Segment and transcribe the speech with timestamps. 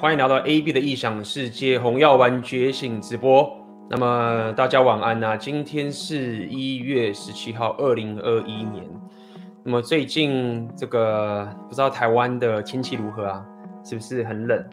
[0.00, 3.54] 欢迎来到 AB 的异想世界红药丸觉醒直播。
[3.90, 5.36] 那么大家晚安啊！
[5.36, 8.88] 今天是一月十七号，二零二一年。
[9.62, 13.44] 那么最近这个不知道台湾的天气如何啊？
[13.84, 14.64] 是不是很冷？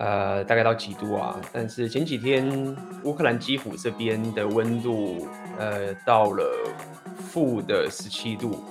[0.00, 1.40] 呃，大概到几度啊？
[1.50, 5.26] 但是前几天乌克兰基辅这边的温度
[5.58, 6.44] 呃到了
[7.16, 8.62] 负的十七度。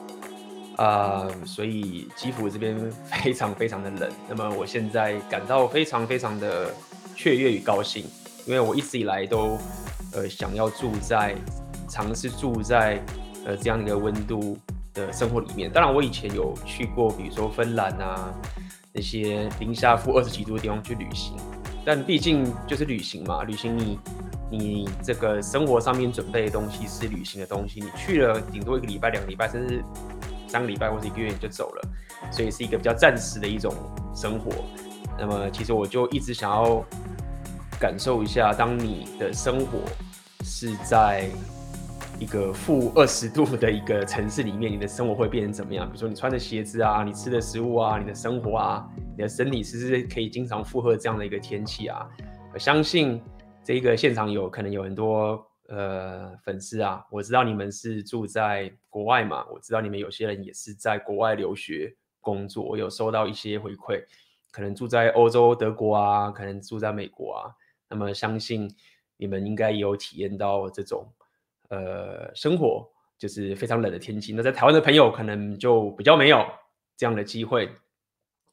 [0.77, 2.75] 啊、所以基辅这边
[3.05, 4.11] 非常非常的冷。
[4.27, 6.73] 那么我现在感到非常非常的
[7.15, 8.05] 雀跃与高兴，
[8.45, 9.57] 因为我一直以来都
[10.13, 11.35] 呃想要住在
[11.88, 12.99] 尝试住在
[13.45, 14.57] 呃这样的一个温度
[14.95, 15.71] 的生活里面。
[15.71, 18.34] 当然，我以前有去过，比如说芬兰啊
[18.91, 21.35] 那些零下负二十几度的地方去旅行，
[21.85, 23.99] 但毕竟就是旅行嘛，旅行你
[24.49, 29.84] 你这个生活上面准备的东西是旅行的东西，你去了顶多一个礼拜、两个礼拜，甚至。
[30.53, 31.81] 三个礼拜或者一个月就走了，
[32.31, 33.73] 所以是一个比较暂时的一种
[34.13, 34.52] 生活。
[35.17, 36.85] 那么，其实我就一直想要
[37.79, 39.79] 感受一下，当你的生活
[40.43, 41.27] 是在
[42.20, 45.87] 一个负二十度的一个城市里面，你的生活会变成怎么样？
[45.87, 48.87] 比如说，你穿的鞋子啊，你吃的食物啊，你的生活啊，
[49.18, 52.07] 你的身体是不是可以经常负荷这样的一个天气啊？
[52.54, 53.20] 我相信
[53.63, 55.43] 这个现场有可能有很多。
[55.69, 64.03] 呃，粉丝啊，我知道你们是住在国外嘛，我知道你们有些人也是在国外留学工作，我有收到一些回馈，
[64.51, 67.56] 可能住在欧洲德国啊，可能住在美国啊，
[67.88, 68.69] 那么相信
[69.16, 71.09] 你们应该也有体验到这种
[71.69, 72.85] 呃生活，
[73.17, 74.34] 就是非常冷的天气。
[74.34, 76.45] 那在台湾的朋友可能就比较没有
[76.97, 77.72] 这样的机会。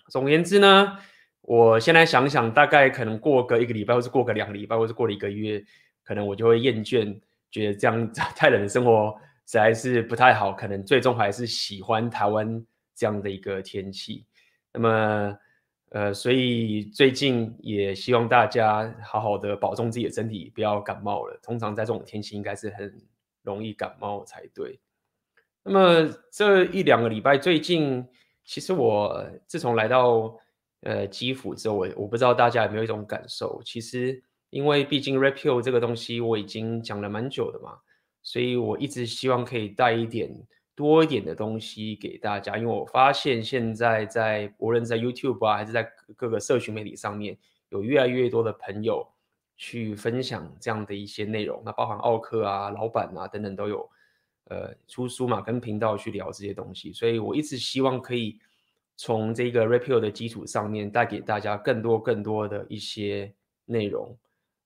[0.09, 0.97] 总而言之呢，
[1.43, 5.65] 我现在想想，大概可能过个一个礼拜，或是过个两个礼拜，或是过了一个月。
[6.11, 7.17] 可能我就会厌倦，
[7.53, 9.15] 觉得这样 太冷的生活
[9.47, 10.53] 实在是不太好。
[10.53, 12.67] 可能最终还是喜欢台湾
[12.97, 14.27] 这样的一个天气。
[14.73, 15.39] 那么，
[15.91, 21.39] 呃，所以最近也希望大家好好的保重自己的身体，不要感冒了。
[21.41, 22.93] 通常在这种天气，应该是很
[23.45, 24.81] 容易感冒才对。
[25.63, 28.05] 那么这一两个礼拜，最近
[28.45, 30.37] 其实我自从来到
[30.81, 34.21] 呃基辅之后，我我不知道大家有没有一种感受，其实。
[34.51, 37.79] 因为毕竟 repeal 这个东西我已经讲了蛮久的嘛，
[38.23, 40.31] 所以我一直希望可以带一点
[40.75, 42.57] 多一点的东西给大家。
[42.59, 47.39] 因为我发现现在在无论在 YouTube 啊，还是在各个社群媒体上面，
[47.69, 49.07] 有越来越多的朋友
[49.57, 51.63] 去分享这样的一些内容。
[51.65, 53.89] 那包含奥克啊、老板啊等等都有，
[54.47, 56.93] 呃，出书嘛，跟频道去聊这些东西。
[56.93, 58.39] 所以我一直希望可以
[58.97, 63.33] 从这个 Red Pill 的基础上面带给大家更多更多的一些
[63.67, 64.19] 内容。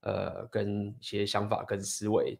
[0.05, 2.39] 呃，跟一些想法跟思维。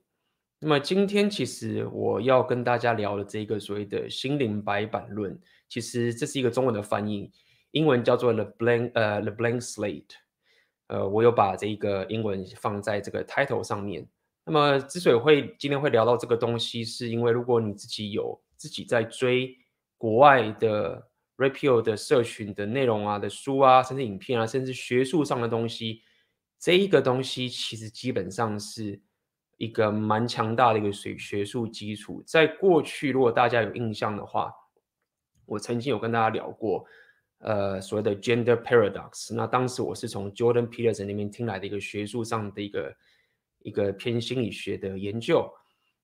[0.60, 5.38] 那么今天其实我要跟大家聊的这个所谓的心灵白板论，
[5.68, 7.32] 其实这是一个中文的翻译，
[7.72, 10.16] 英文叫做 The Blank 呃 The Blank Slate。
[10.88, 14.08] 呃，我有把这个英文放在这个 title 上面。
[14.46, 19.58] 那么之所以会今天会聊到这个东西，是因为如果你自己有自己在追
[19.98, 26.04] 国外的 Red Pill 的社群的内容啊的书啊，甚至影片啊，甚至学术上的东西。
[26.66, 29.00] 这一个东西其实基本上是
[29.58, 32.24] 一个蛮强大的一个学学术基础。
[32.26, 34.52] 在过去，如果大家有印象的话，
[35.46, 36.84] 我曾经有跟大家聊过，
[37.38, 39.32] 呃，所谓的 gender paradox。
[39.36, 42.96] 那当时我是从 Jordan Peterson 那边听来的一个学术上的一个
[43.60, 45.48] 一个偏心理学的研究。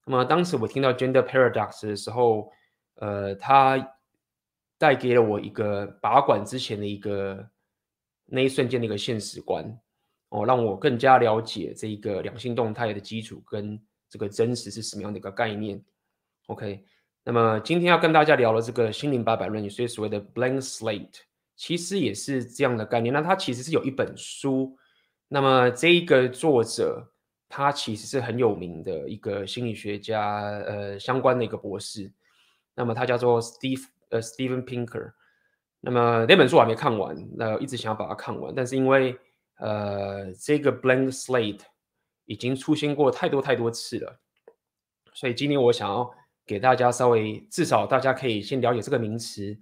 [0.06, 2.52] 那么当时我听到 gender paradox 的时候，
[2.98, 3.96] 呃，它
[4.78, 7.50] 带给了我一个拔管之前的一个
[8.28, 9.76] 那一瞬间的一个现实观。
[10.32, 15.82] 哦，让我更加了解这个两性动态的基础跟这个真实是什么样的一个概念。
[16.48, 16.84] OK，
[17.24, 21.20] 那么今天要跟大家聊的这个心灵八百论，所以所谓的 blank slate，
[21.56, 23.14] 其实也是这样的概念。
[23.14, 24.78] 那它其实是有一本书，
[25.28, 27.06] 那么这一个作者
[27.50, 32.10] 他其实是很有名的一个心理学家，呃，相关的一个博士。
[32.74, 35.12] 那么他叫做 Steve 呃 Steven Pinker。
[35.82, 39.18] 那么那本书我还没看完，那一直想要把它看完，但是因为
[39.62, 41.60] 呃，这个 blank slate
[42.26, 44.20] 已经出现过太多太多次了，
[45.14, 46.12] 所以今天我想要
[46.48, 49.56] 给大家稍微，至少大家可以先了解这个名词。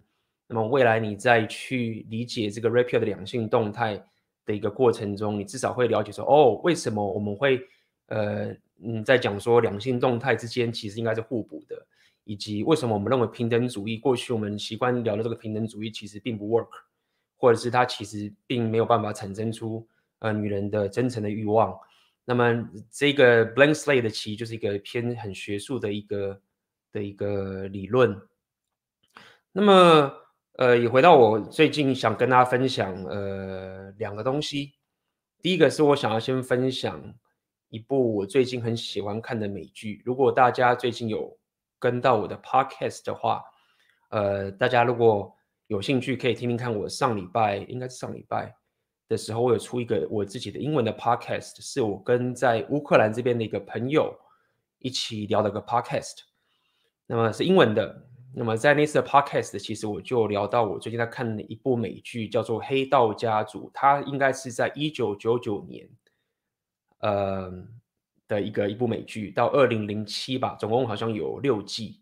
[0.48, 4.02] 那么未来你再去理解这个 Red Pill 的两性动态
[4.46, 7.60] 的一个过程中，你至少会了解说，哦，为什么我们会
[8.08, 11.76] 呃，嗯，在讲说两性动态之间其实应该是互补的，
[12.24, 16.70] 以及为什么我们认为平等主义过去我们习惯聊的这个平等主义其实并不 work。
[17.40, 19.88] 或者是他其实并没有办法产生出
[20.20, 21.74] 呃女人的真诚的欲望，
[22.26, 26.42] 那么这个 blank slate 的其实就是一个偏很学术的一个
[26.92, 28.22] 的一个理论。
[29.54, 30.12] 那么
[30.58, 34.74] 呃也回到我最近想跟大家分享呃两个东西。
[35.42, 37.02] 第一个是我想要先分享
[37.70, 40.02] 一部我最近很喜欢看的美剧。
[40.04, 41.40] 如果大家最近有
[41.80, 43.42] 跟到我的 podcast 的话，
[44.10, 45.34] 呃，大家如果
[45.70, 46.76] 有兴趣，可以听听看。
[46.76, 48.52] 我上礼拜应该是上礼拜
[49.08, 54.12] 的时候，我有出一个我自己的英文的 podcast，是我跟在乌克兰这边的一个朋友
[54.80, 56.22] 一起聊的个 podcast。
[57.06, 58.08] 那么是英文的。
[58.34, 65.88] 那么在那次的 podcast，其实我就聊到我最近在看的一部美剧，叫做《黑道家族》，它应该是在一九九九年，
[66.98, 67.52] 呃
[68.28, 72.02] 的一个一部美剧，到二零零七吧，总共好像有六季。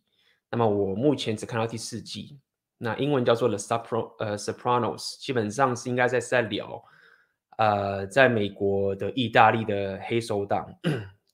[0.50, 2.40] 那么我目前只看到第四季，
[2.78, 6.84] 那英文叫做《The Sopran 呃 Sopranos》，基本上是应该在在聊，
[7.58, 10.72] 呃，在美国的意大利的黑手党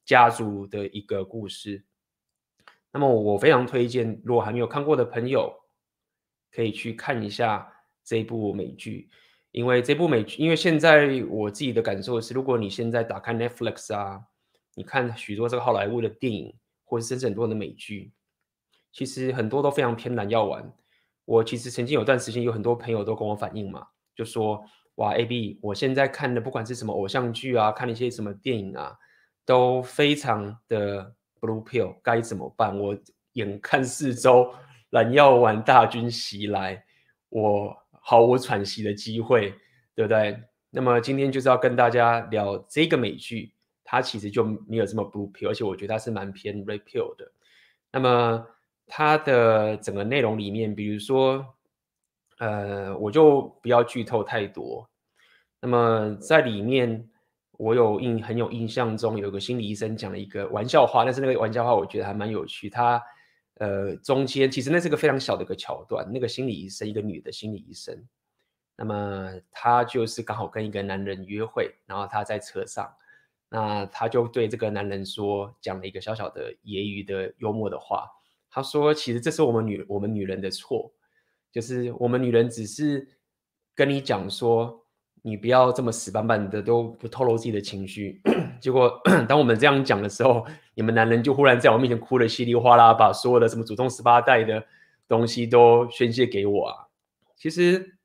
[0.05, 1.83] 家族的一个故事。
[2.91, 5.51] 那么我非常推荐，如果还没有看过的朋友，
[6.51, 7.67] 可以去看一下
[8.03, 9.09] 这部美剧，
[9.51, 14.21] 因为这部美剧，因为现在我自己的感受是，如果你现在打开 Netflix 啊，
[14.75, 16.55] 你看许多这个好莱坞的电影，
[16.85, 18.13] 或者甚至很多的美剧，
[18.93, 20.73] 其实很多都非常偏蓝药丸。
[21.25, 24.63] 我其实曾经有段时间，有很多朋友都跟我反映嘛，就说
[24.95, 28.97] 哇，AB，我现在看的不管是什么偶像剧啊，看一些什么电影啊，
[29.45, 31.15] 都非常的。
[31.43, 32.79] Blue pill 该怎么办？
[32.79, 32.97] 我
[33.33, 34.49] 眼看四周
[34.91, 36.81] 蓝药丸大军袭来，
[37.27, 39.53] 我毫无喘息的机会，
[39.93, 40.41] 对不对？
[40.69, 43.53] 那么今天就是要跟大家聊这个美剧，
[43.83, 47.29] 它其实就没有这么 Blue pill，而且我觉得它是蛮偏 Red pill 的。
[47.91, 48.47] 那么
[48.87, 51.45] 它的整个内容里面，比如说，
[52.39, 54.89] 呃，我就不要剧透太多。
[55.59, 57.09] 那么在里面。
[57.59, 62.67] 我有印很有印象中有个心理医生讲了一个玩笑话，但是那个玩笑话我觉得还蛮有趣。
[62.67, 63.01] 他
[63.59, 67.95] 呃中间其实那是个非常小的一个桥段，那个心理医生一个女的心理医生，
[68.75, 72.91] 那么她就是刚好跟一个男人约会，然后她在车上，
[73.49, 78.09] 那她就对这个男人说，讲了一个小小的揶揄的幽默的话，
[78.53, 80.93] 他说其实这是我们女我们女人的错，
[81.51, 83.05] 就是我们女人只是
[83.75, 84.79] 跟你讲说。
[85.25, 88.21] 你不要这么死板板的，都不透露自己的情绪。
[88.59, 88.91] 结果，
[89.25, 90.45] 当我们这样讲的时候，
[90.75, 94.61] 你们男人就忽然在我面前哭得稀里哗啦，把所有的什么祖宗十八代的
[95.07, 96.75] 东西都宣泄给我啊！
[97.37, 97.95] 其实，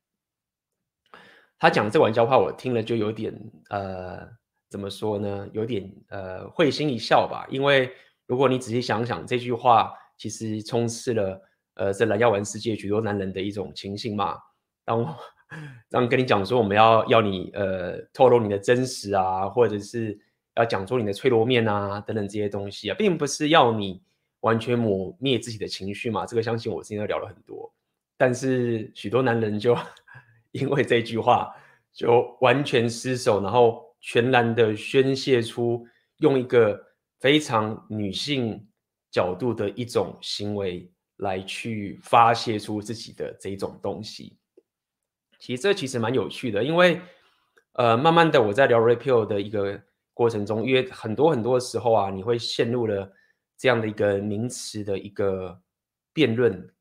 [1.57, 3.37] 他讲这玩笑话，我听了就有点
[3.69, 4.25] 呃，
[4.69, 5.45] 怎么说呢？
[5.51, 7.45] 有点呃，会心一笑吧。
[7.49, 7.91] 因为
[8.27, 11.41] 如果你仔细想想，这句话其实充斥了
[11.73, 14.37] 呃，这蓝药丸世界许多男人的一种情形嘛。
[14.83, 15.03] 当
[15.89, 20.19] 这样跟你讲说，我们要要你呃透露你的真实啊，或者是
[20.55, 24.01] 要讲出你的脆弱面啊，等等这些东西啊，并不是要你
[24.41, 26.25] 完全抹灭自己的情绪嘛。
[26.25, 27.73] 这个相信我之前都聊了很多，
[28.17, 29.75] 但是许多男人就
[30.51, 31.55] 因为这句话
[31.93, 35.87] 就完全失手，然后全然的宣泄出
[36.17, 36.79] 用一个
[37.19, 38.67] 非常女性
[39.11, 44.37] 角度的一种行为来去发泄出自己的这种东西。
[45.39, 46.99] 其实这其实蛮有趣的，因为，
[47.73, 49.81] 呃，慢慢的我在聊 Red Pill 的一个
[50.13, 53.09] 过程中，因为很多很多时候啊，你会陷入了
[53.57, 55.61] 这样的一个名词的一个
[56.11, 56.73] 辩论，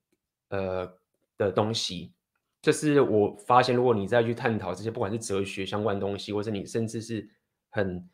[0.48, 0.92] 呃
[1.36, 2.12] 的东西。
[2.60, 7.30] 这是我发现，如果你再去探讨这些，不管是哲学相关东西，或者你甚至是
[7.70, 8.10] 很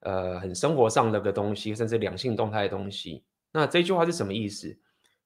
[0.00, 3.24] 呃很生活上的个东西，甚至两性动态的东西，
[3.56, 4.78] 那这句话是什么意思？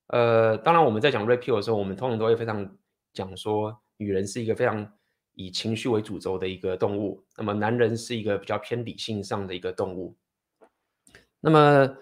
[0.06, 2.76] 呃，当然我们在讲 Red Pill 的时候，我们通常都会非常
[3.12, 3.76] 讲说。
[3.96, 4.90] 女人是一个非常
[5.34, 10.16] 以情绪为主轴的一个动物，那么男人是一个比较偏理性上的一个动物。
[11.40, 11.96] 那么，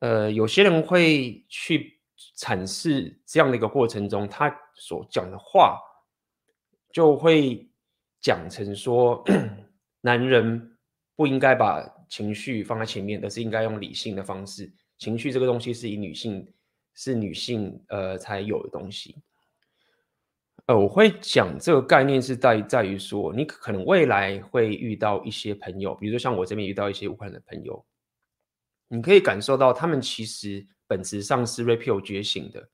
[0.00, 2.00] 呃，有些人会去
[2.38, 5.78] 阐释这样的一个过程中，他所讲的话
[6.92, 7.68] 就会
[8.20, 9.22] 讲成说，
[10.00, 10.78] 男人
[11.16, 14.72] 不应该把情绪放在前面，而是应该用理性的方式。
[14.98, 16.46] 情绪这个东西是以女性
[16.94, 19.16] 是女性呃才有的东西。
[20.66, 27.84] 呃，我会讲这个概念是在在于说，你可能未来会遇到一些朋友，比如说像我这边遇到一些乌克兰的朋友，
[28.88, 32.68] 你可以感受到他们其实本质上是 Red Pill 觉醒的，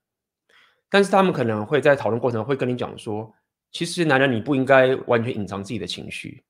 [0.88, 3.34] 但是他们可能会在讨论过程会跟你讲说，
[3.70, 6.44] 其实男人你不应该完全隐藏自己的情绪，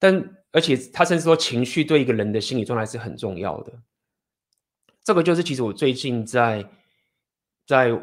[0.00, 3.72] 但而且他甚至说情绪对一个人的心理状态是很重要的，
[5.04, 6.68] 这个就是其实我最近在
[7.66, 7.96] 在。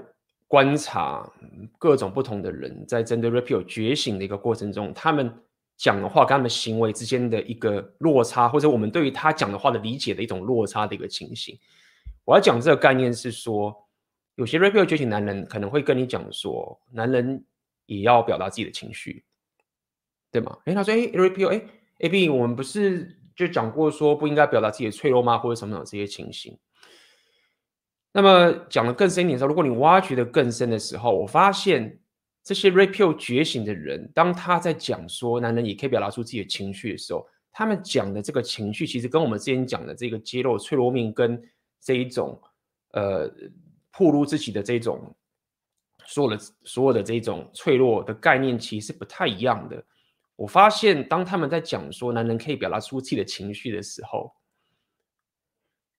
[0.51, 1.31] 观察
[1.79, 5.33] 各种不同的人在针对 Red Pill 觉醒的一个过程中，他们
[5.77, 11.57] 讲的话跟他们行为之间的一个落差，或者我们对于他讲的话的理解的一种落差的一个情形。
[12.25, 13.73] 我要讲这个概念是说，
[14.35, 17.45] 有些 Red Pill 觉醒男人可能会跟你讲说，男人
[17.85, 19.23] 也要表达自己的情绪，
[20.33, 20.57] 对吗？
[20.65, 21.65] 哎，他说，哎，Rapio，哎
[21.99, 25.37] ，AB，我们不是就讲过说不应该表达自己的脆弱吗？
[25.37, 26.59] 或者什么的这些情形。
[28.13, 31.99] 那么讲的更深一点的时候，如果你挖掘的更深的时候，我发现
[32.43, 41.41] 这些 Rapio 觉醒的人，当他在讲说男人也可以表达出自己的情绪的时候，他们讲的这个情绪，其实跟我们之前讲的这个揭露脆弱面跟
[41.79, 42.41] 这一种
[42.91, 43.31] 呃
[43.91, 45.15] 暴露自己的这种
[46.05, 49.81] 所有的所有的这种脆弱的概念，其实不太一样的。
[50.35, 54.33] 我发现当他们在讲说男人可以表达出自己的情绪的时候，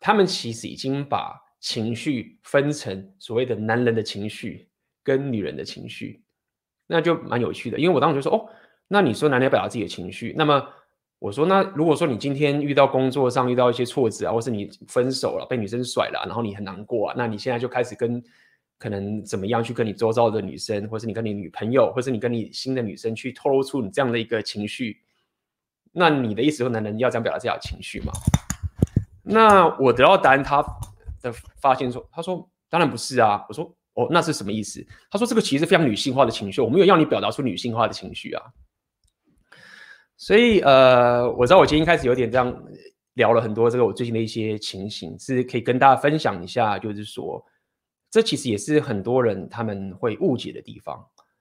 [0.00, 4.68] 他们其实已经把情绪分成所谓的男人的情绪
[5.04, 6.20] 跟女人的情绪，
[6.88, 7.78] 那就蛮有趣的。
[7.78, 8.50] 因为我当时就说，哦，
[8.88, 10.60] 那你说男人要表达自己的情绪，那么
[11.20, 18.20] 我说，那如果说你今天遇到工作上遇到一些挫折啊，或是你分手了，被女生甩了，然后你很难过啊，那你现在就开始跟
[18.76, 25.00] 可能怎么样去跟你周遭的女生，或是你跟你女朋友，或是你跟你新的女生去透露出你这样的一个情绪，
[25.92, 28.12] 那你的意思说男人要这样表达自己的情绪吗？
[29.22, 30.60] 那我得到答案，他。
[31.22, 33.44] 的发现说，他说当然不是啊。
[33.48, 33.64] 我说
[33.94, 34.84] 哦，那是什么意思？
[35.10, 38.42] 他说这个其实非常女性化的情绪，我没有要你表达出女性化的情绪啊。
[40.16, 42.64] 所以呃，我知道我今天开始有点这样
[43.14, 47.44] 聊了很多这个我最近的一些情形，是可以跟大家分享一下，就是说
[48.10, 50.98] 这其实也是很多人他们会误解的地方。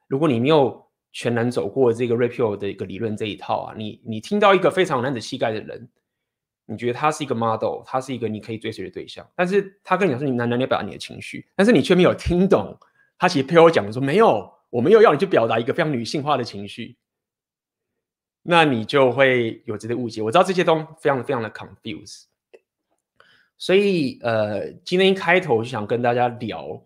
[0.07, 5.89] 如果你没有全然走过这个 Rapio 的一个理论这一套啊，你你听到一个非常男子气概的人。
[6.71, 12.77] 你觉得他是一个 model，他是一个你可以追随的对象，但是他跟你讲说你男人要表达你的情绪，但是你却没有听懂
[13.17, 16.95] 他其实配合我讲说没有，我没有要你去表达一个非常女性化的情绪，
[18.41, 20.21] 那你就会有这些误解。
[20.21, 22.23] 我知道这些都非常非常的 confuse，
[23.57, 26.81] 所以呃，今天一开头就想跟大家聊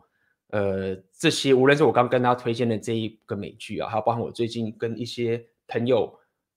[0.49, 6.11] 呃这些，无论是我刚跟大家推荐的这一个美剧啊，还有包含我最近跟一些朋友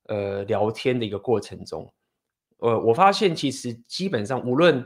[0.06, 1.92] 呃聊天的一个过程中。
[2.58, 4.84] 呃，我发现其实基本上，无论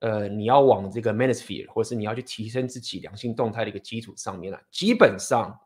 [0.00, 5.58] 呃你要往这个 manosphere，或是你要去提升自己良性动态的一个基础上面来，基本上，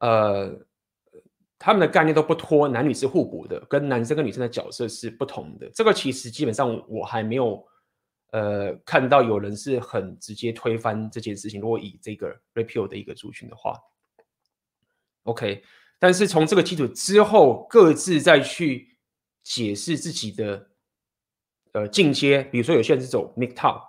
[0.00, 0.58] 呃，
[1.58, 5.68] 他们的概念都不脱男女是互补的，跟男生跟女生的角色是不同的。
[5.74, 7.62] 这个其实基本上我还没有
[8.32, 11.60] 呃看到有人是很直接推翻这件事情。
[11.60, 13.74] 如果以这个 rapeio 的一个族群的话
[15.24, 15.62] ，OK，
[15.98, 18.88] 但是从这个基础之后，各自再去。
[19.42, 20.70] 解释自己的
[21.72, 23.82] 呃进阶，比如说有些人是走 MGTOW，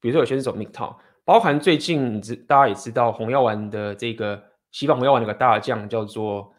[0.00, 6.54] 比如说有些人是走 MGTOW，包含最近知大家也知道红药丸的这个西方红药丸那个大将叫做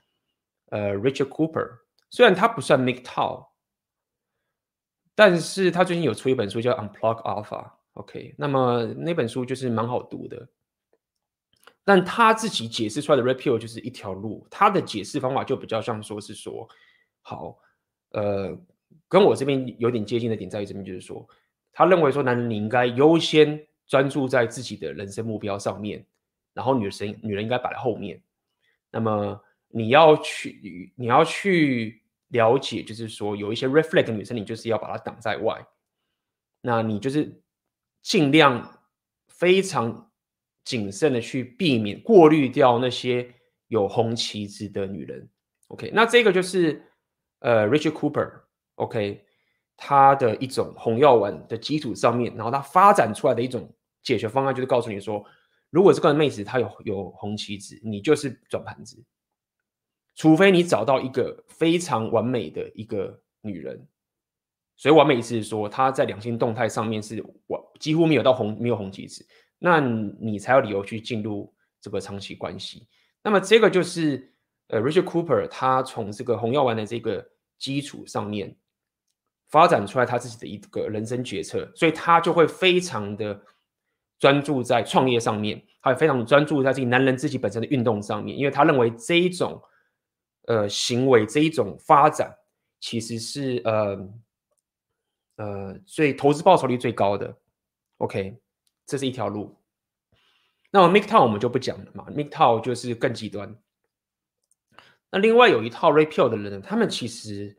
[0.70, 1.80] 呃 Richard Cooper，
[2.10, 3.48] 虽然他不算 MGTOW，
[5.16, 10.48] 但是他最近有出一本书叫 Unplug Alpha，OK，那么那本书就是蛮好读的，
[11.84, 16.68] 但他自己解释出来的 Rapio 就是一条路，他的解释方法就比较像说是说
[17.22, 17.58] 好。
[18.14, 18.56] 呃，
[19.08, 21.28] 跟我这边有点接近的点在于这边，就是说，
[21.72, 26.06] 他认为说，男人你应该优先专注在自己的人生目标上面，
[26.54, 28.22] 然后女生女人应该摆在后面。
[28.92, 35.66] 那么你要去你要去了解，就是说，有一些 red flag 的女生，你就是要把它挡在外。
[36.62, 37.42] 那你就是
[38.04, 38.80] 尽量
[39.28, 40.12] 非常
[40.64, 43.34] 谨慎的去避免过滤掉那些
[43.70, 45.28] 有红旗子的女人。
[45.70, 46.82] OK，那这个就是。
[47.44, 49.22] 呃，Richard Cooper，OK，
[49.76, 53.70] 他的一种红药丸的基础上面，然后他发展出来的一种
[54.02, 55.22] 解决方案，就是告诉你说，
[55.70, 59.04] 如果这个妹子她有有红旗子，你就是转盘子，
[60.16, 63.86] 除非你找到一个非常完美的一个女人，
[64.78, 69.28] 所以完美意思是说她在两性动态上面是完几乎没有到红没有红旗子，
[69.60, 72.88] 那你才有理由去进入这个长期关系。
[73.22, 74.33] 那么这个就是
[74.68, 77.30] 呃，Richard Cooper 他从这个红药丸的这个。
[77.60, 78.54] 基础上面
[79.48, 83.42] 发展出来他自己的一个人生决策，所以他就会非常的
[84.20, 89.62] 专注在创业上面，他也非常专注在自己男人自己本身的运动上面，因为他认为这一种
[90.48, 92.36] 呃行为这一种发展
[92.82, 94.10] 其实是呃
[95.38, 97.34] 呃最投资报酬率最高的。
[98.00, 98.38] OK，
[98.86, 99.56] 这是一条路。
[100.70, 103.56] 那么 MGTOW 我们就不讲了嘛，MGTOW 就是更极端。
[105.14, 107.56] 那另外有一套 rapeo 的人，他们其实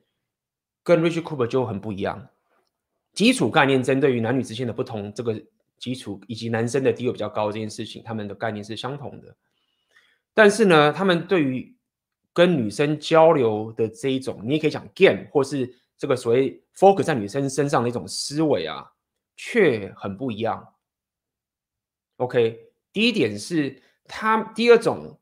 [0.82, 2.28] 跟 Rich Cooper 就很不一样。
[3.12, 5.40] 基础概念针对于男女之间的不同，这个
[5.78, 9.36] 基础以及男生的地位比较高这件事情，他们的概念是相同的。
[10.34, 11.72] 但是呢，他们对于
[12.32, 18.84] 跟女生交流的这一种，你也可以讲 game，或是这个所谓 focus 在女生身上的一种思维啊，
[19.36, 20.74] 却很不一样。
[22.16, 25.16] OK，第一点是他第二种。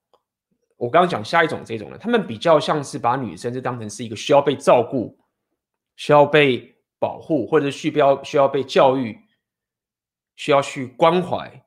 [0.82, 5.16] 我刚刚讲下一种这种呢，他们比较像是把女生就当成是一个需要被照顾、
[5.94, 9.16] 需要被保护，或者是需要需要被教育、
[10.34, 11.64] 需要去关怀，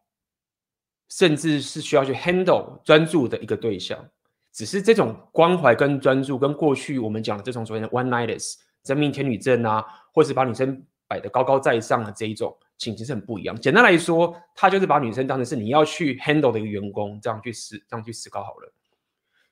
[1.08, 4.06] 甚至是需要去 handle 专注的一个对象。
[4.52, 9.82] 只是这种关怀跟专注，跟过去我们讲的这种所谓的 one-nighters 真命天女症啊，
[10.14, 13.58] 或是把女生摆得高高在上的这一种情形是很不一样。
[13.62, 18.74] 简单来说，他就是把女生当成是你要去 handle 的一个员工，这样去思这样去思考好了。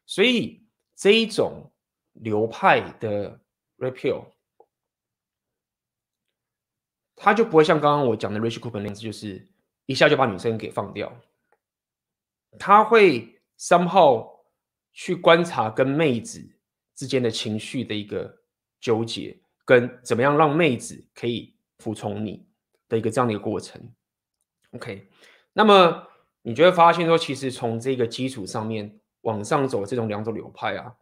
[0.06, 1.72] 所以这一种
[2.12, 3.40] 流派的
[3.78, 4.26] Red-Pill，
[7.16, 9.48] 他就不会像刚刚我讲的 Rachel Cooper 那样子，就是
[9.86, 11.12] 一下就把女生给放掉。
[12.60, 14.42] 他会 somehow
[14.94, 16.58] 去观察跟妹子
[16.94, 18.44] 之间的情绪的一个
[18.80, 22.46] 纠结，跟怎么样让妹子可以服从你
[22.90, 23.94] 的一个这样的一个过程。
[24.72, 25.08] OK，
[25.54, 26.08] 那么
[26.42, 29.00] 你就会发现说，其实从这个基础上面。
[29.24, 30.94] 往上走的这种两种流派啊，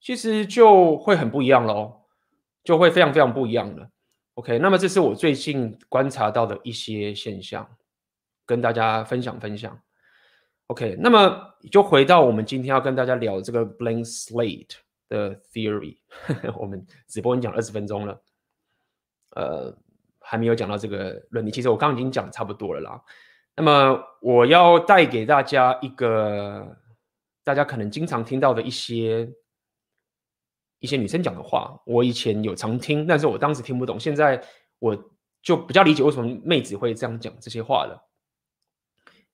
[0.00, 2.02] 其实就会很不一样喽，
[2.64, 3.88] 就会非常非常不一样了。
[4.34, 7.68] OK，那么这是我最近观察到的一些现象，
[8.44, 9.78] 跟大家分享分享。
[10.68, 14.76] OK，那么就回到我们今天要跟大家聊这个 blank slate
[15.08, 15.98] 的 theory。
[16.58, 18.22] 我们直播已经讲二十分钟了，
[19.36, 19.76] 呃，
[20.20, 21.50] 还没有讲到这个论理。
[21.50, 23.02] 其实我刚刚已经讲差不多了啦。
[23.56, 26.76] 那么我要带给大家一个。
[27.44, 29.30] 大家可能经常听到的一些
[30.78, 34.00] 一些女生讲的话，我以前有常听，但是我当时听不懂。
[34.00, 34.42] 现在
[34.78, 34.96] 我
[35.42, 38.08] 就比较理解为什么妹子会这样讲这些话了。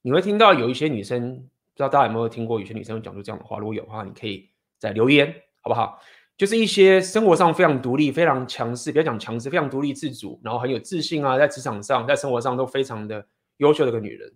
[0.02, 3.59] 你会听到有一些女生，不知道大家有没有听过，有些女生讲出这样的话。
[3.59, 6.00] 如果有的话，你可以在留言，好不好？
[6.37, 13.26] 就是一些生活上非常独立、非常强势，不要讲强势，非常独立自主，然后很有自信啊，在职场上、在生活上都非常的
[13.59, 14.33] 优秀的一个女人，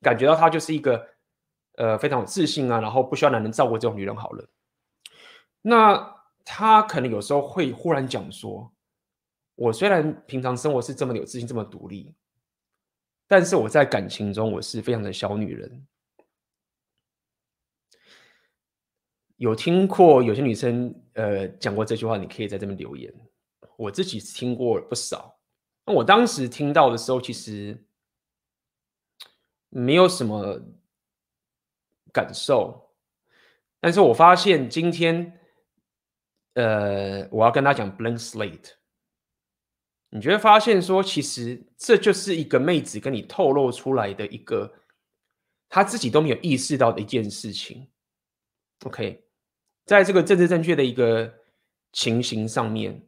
[0.00, 1.13] 感觉到她就是一个。
[1.76, 4.48] 呃，非常有自信啊，然后不需要男人照顾这种女人好了。
[5.60, 6.14] 那
[6.44, 8.72] 她可能有时候会忽然讲说
[9.56, 12.14] ：“我虽然平常生活是这么有自信、这么独立，
[13.26, 15.86] 但是我在感情中我是非常的小女人。”
[19.36, 23.12] 有听过有些女生呃讲过这句话，你可以在这边留言。
[23.76, 25.40] 我自己听过不少。
[25.84, 27.84] 那我当时听到的时候，其实
[29.70, 30.62] 没有什么。
[32.14, 32.94] 感受，
[33.80, 35.40] 但是我发现今天，
[36.54, 38.70] 呃，我要跟他讲 blank slate，
[40.10, 44.72] 你就会发现说，其实这就是一个妹子跟你透露出来的一个，
[45.68, 47.90] 她自己都没有意识到的一件事情。
[48.84, 49.24] OK，
[49.84, 51.34] 在这个政治正确的一个
[51.92, 53.04] 情形上面，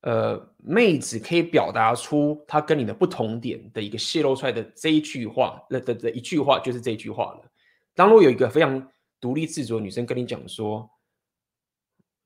[0.00, 7.52] 呃，妹子可以表达出她跟你的不同点的一个泄露出来的这一句话，那的的一句话就是这句话了。
[7.96, 10.88] 当如果有一个非常独立自主的女生跟你讲说，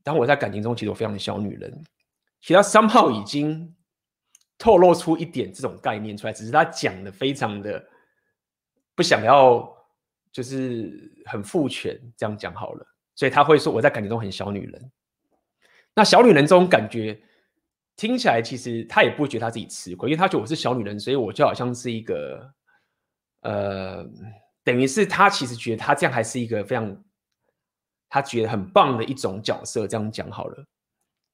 [0.03, 1.83] 当我在感情中其实我非常的小女人，
[2.41, 3.73] 其实她 somehow 已经
[4.59, 7.87] 透露出一点这种概念出来，只是她讲的非常的
[8.97, 9.73] 不想要，
[10.33, 14.93] 就是很父权这样讲好了，所以她会说我在感情中很小女人。
[15.95, 17.17] 那小女人这种感觉
[17.95, 22.53] 听起来，其实她也不会觉得她自己吃亏，因为她觉得我是小女人，所以我就好像是一个
[23.43, 24.05] 呃。
[24.63, 27.05] 等于是他其实觉得他这样还是一个非常，
[28.09, 29.87] 他觉得很棒的一种角色。
[29.87, 30.65] 这样讲好了。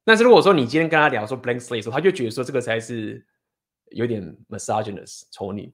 [0.05, 3.27] 但是如果说你今天跟他聊说 blank slate 的时候，他就觉得说这个才是
[3.91, 5.73] 有点 misogynist 丑女。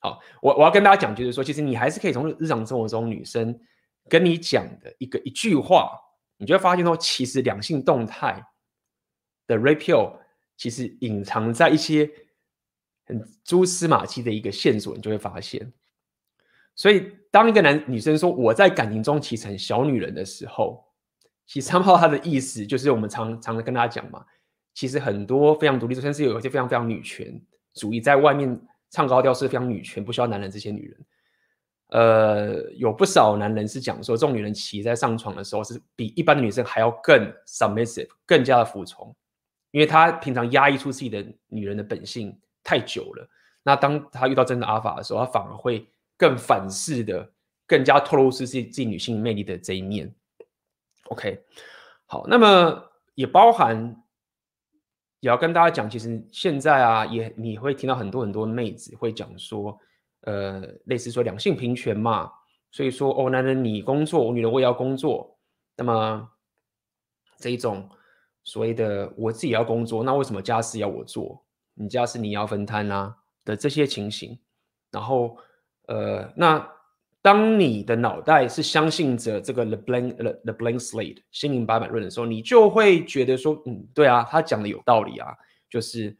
[0.00, 3.58] 好，我我要跟大家讲，就是说，其实你还是可以从日常生活中女生
[4.08, 5.98] 跟你讲的一个一句话，
[6.36, 8.42] 你就会发现说，其实两性动态
[9.46, 10.18] 的 Red-Pill
[10.56, 12.10] 其实隐藏在一些
[13.06, 15.72] 很蛛丝马迹的一个线索，你就会发现。
[16.76, 20.84] 所以，当一个男女生说我在感情中其实很小女人的时候，
[21.46, 24.24] 其实三炮他的意思就是我们常常的跟大家讲嘛，
[24.74, 27.40] 其实很多非常独立，甚至有一些非常非常女权
[27.74, 28.60] 主义，在外面
[28.90, 31.06] 唱高调是非常女权，不需要男人这些女人，
[31.90, 39.14] 呃，有不少男人是讲说，这种女人其实在上床的时候是比一般的女生还要更 submissive，更加的服从，
[39.70, 43.28] 因为她平常压抑出自己的女人的本性太久了，
[43.62, 45.86] 那当她遇到真的阿法的时候，她反而会。
[46.16, 47.32] 更反噬的，
[47.66, 50.14] 更加透露出自己自己女性魅力的这一面。
[51.08, 51.42] OK，
[52.06, 52.82] 好，那么
[53.14, 54.02] 也包含
[55.20, 59.78] 也要跟大家讲，其实现在啊，也你会听到很多很多妹子会讲说，
[60.20, 62.30] 呃，类似说两性平权嘛，
[62.70, 65.38] 所以说哦，男人你工作，我女人我也要工作。
[65.76, 66.30] 那么
[67.38, 67.88] 这一种
[68.44, 71.44] 所谓的我自己要工作，那为什么家事要我做？
[71.74, 74.38] 你家事你要分摊啊的这些情形，
[74.90, 75.36] 然后。
[75.86, 76.70] 呃，那
[77.20, 85.34] 当你的脑袋是相信着这个 the blank the, the blank slate 心灵白板论的时候，你就会觉得说，嗯，对啊，他讲的有道理啊，
[85.70, 86.16] 就是，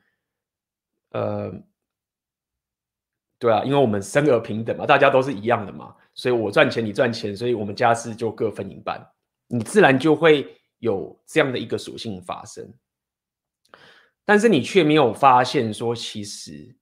[1.10, 1.52] 呃，
[3.38, 9.06] 对啊，因为我们生而平等嘛，大家都是一样的嘛，所以我赚钱，你赚钱，所以我们家事就各分一半，
[9.48, 12.72] 你自然就会有这样的一个属性发生，
[14.24, 16.76] 但是你却没有发现说，其实。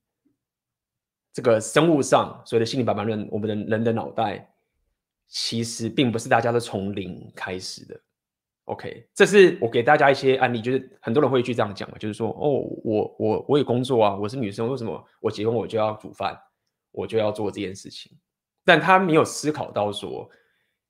[1.33, 4.47] 这个生物上，所谓的心理白板论，我们的人的脑袋
[5.27, 7.99] 其实并不是大家都从零开始的。
[8.65, 16.37] OK，这是我给大家一些案例，就是很多人会去这样讲嘛，就是说，哦，我我我有工作啊，我是女生，为什么我结婚我就要煮饭，
[16.91, 18.15] 我就要做这件事情？
[18.63, 20.29] 但他没有思考到说，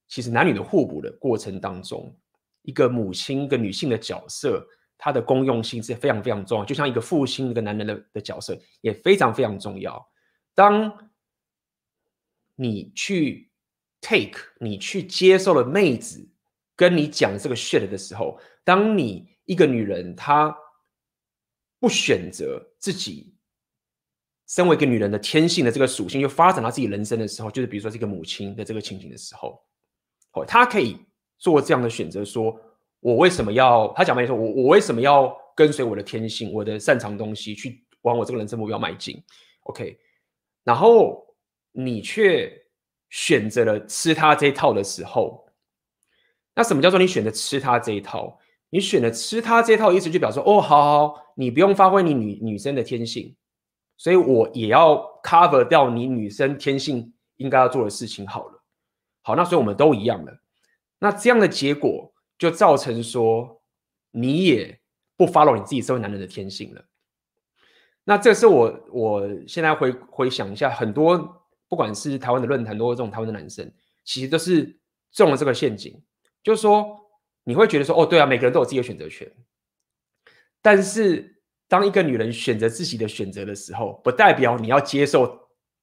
[0.07, 2.15] 其实男女的互补的过程当中，
[2.61, 4.63] 一个母亲跟女性的角色，
[4.97, 10.05] 它的功用性是非常非常重要，就像一个父亲一个男人的的角色也非常非常重要。
[10.55, 11.09] 当
[12.55, 13.49] 你去
[13.99, 16.29] take，你去接受了妹子
[16.75, 20.55] 跟你讲这个 shit 的时候，当你一个女人她
[21.79, 23.35] 不选择自己
[24.47, 29.59] 身为一个女人的天性的这个属性，又发展到自己人生的时候，就是比如说这个母亲的这个情景的时候，
[30.33, 30.97] 哦，她可以
[31.39, 32.55] 做这样的选择，说
[32.99, 33.91] 我为什么要？
[33.95, 39.21] 她讲白说，我我为什么要跟随我的天性，我的擅长东西去往我这个人生目标迈进
[39.63, 39.97] ？OK。
[40.63, 41.35] 然后
[41.71, 42.51] 你却
[43.09, 45.45] 选择了吃他这一套的时候，
[46.55, 48.39] 那什么叫做你选择吃他这一套？
[48.69, 53.35] 你选择吃他这一套，意思就表示说，哦，好好，你不用发挥你女女生的天性，
[53.97, 58.63] 所以我也要 cover 掉你女生天性应该要做的事情好了。
[59.21, 60.41] 好，那所以我们都一样了。
[60.97, 63.61] 那这样的结果就造成说，
[64.09, 64.79] 你也
[65.15, 66.83] 不 follow 你自己身为男人的天性了。
[68.05, 71.17] 那这是我我现在回回想一下，很多
[71.69, 73.71] 不管是台湾的论坛，都是这种台湾的男生，
[74.03, 74.77] 其实都是
[75.13, 75.97] 中了这个陷阱。
[76.43, 76.99] 就是说，
[77.45, 79.31] 你会觉得说，哦，对啊，每个人都有自己的选择权。
[80.61, 85.39] 但是，当一个女人选择自己的选择的时候，不代表你要接受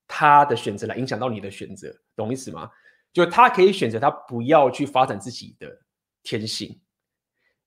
[0.07, 2.69] 她的选择来影响到你的选择，懂意思吗？
[3.11, 5.75] 就她可以选择她不要去发展自己的
[6.21, 6.79] 天性，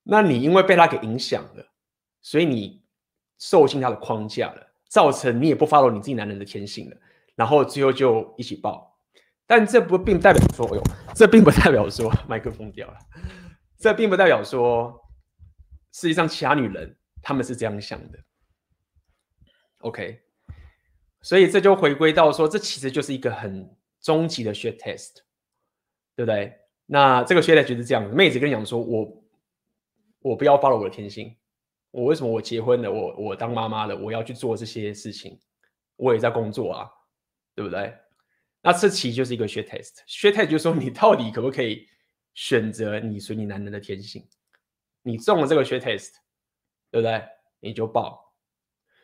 [0.05, 1.67] 那你因为被她给影响了，
[2.23, 2.84] 所以你。
[3.39, 6.97] 受尽他的框架了，造成你也不 follow 你自己男人的天性了，
[7.35, 8.97] 然后最后就一起爆。
[9.47, 10.83] 但这不并不代表说，哎呦，
[11.15, 12.97] 这并不代表说麦克风掉了，
[13.79, 14.99] 这并不代表说
[15.93, 18.19] 世界上其他女人她们是这样想的。
[19.81, 20.23] OK，
[21.21, 23.71] 所以这就回归到说，这其实就是一个很
[24.01, 25.17] 终极的 shit test，
[26.17, 26.59] 对不对？
[26.87, 29.25] 那这个 shit test 就是这样的，妹子跟你讲说，我
[30.21, 31.37] 我不要 follow 我的天性。
[31.95, 35.39] 我为什么我结婚了，我我当妈妈了，我要去做这些事情，
[35.95, 36.91] 我也在工作啊，
[37.55, 37.95] 对不对？
[38.61, 39.99] 那这其实就是一个 shit test。
[40.09, 41.87] shit test 就是说你到底可不可以
[42.35, 44.27] 选择你随你男人的天性？
[45.03, 46.15] 你中了这个 shit test，
[46.91, 47.23] 对不对？
[47.61, 48.35] 你就爆。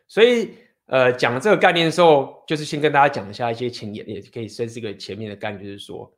[0.08, 6.12] 所以呃，讲这个概念的时候，就是先跟大家讲一下一些前言，也可以算是一个前面的概念，就是说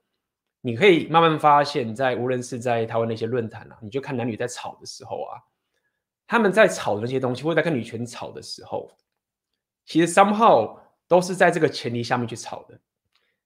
[0.62, 5.36] 你可以慢慢发现，在无论是在台湾那些论坛啊，你就看男女在吵的时候啊。
[6.26, 8.90] 他们在吵的那些东西，或者在跟女权吵的时候，
[9.84, 12.78] 其实 somehow 都是在这个前提下面去吵的。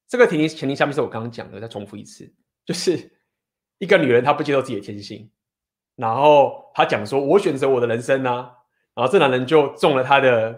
[0.07, 2.31] 这个前提前提下面是我刚刚讲的，再重复一次，
[2.65, 3.11] 就是
[3.77, 5.29] 一个女人她不接受自己的天性，
[5.95, 8.53] 然后她讲说：“我选择我的人生啊。”
[8.95, 10.57] 然后这男人就中了他的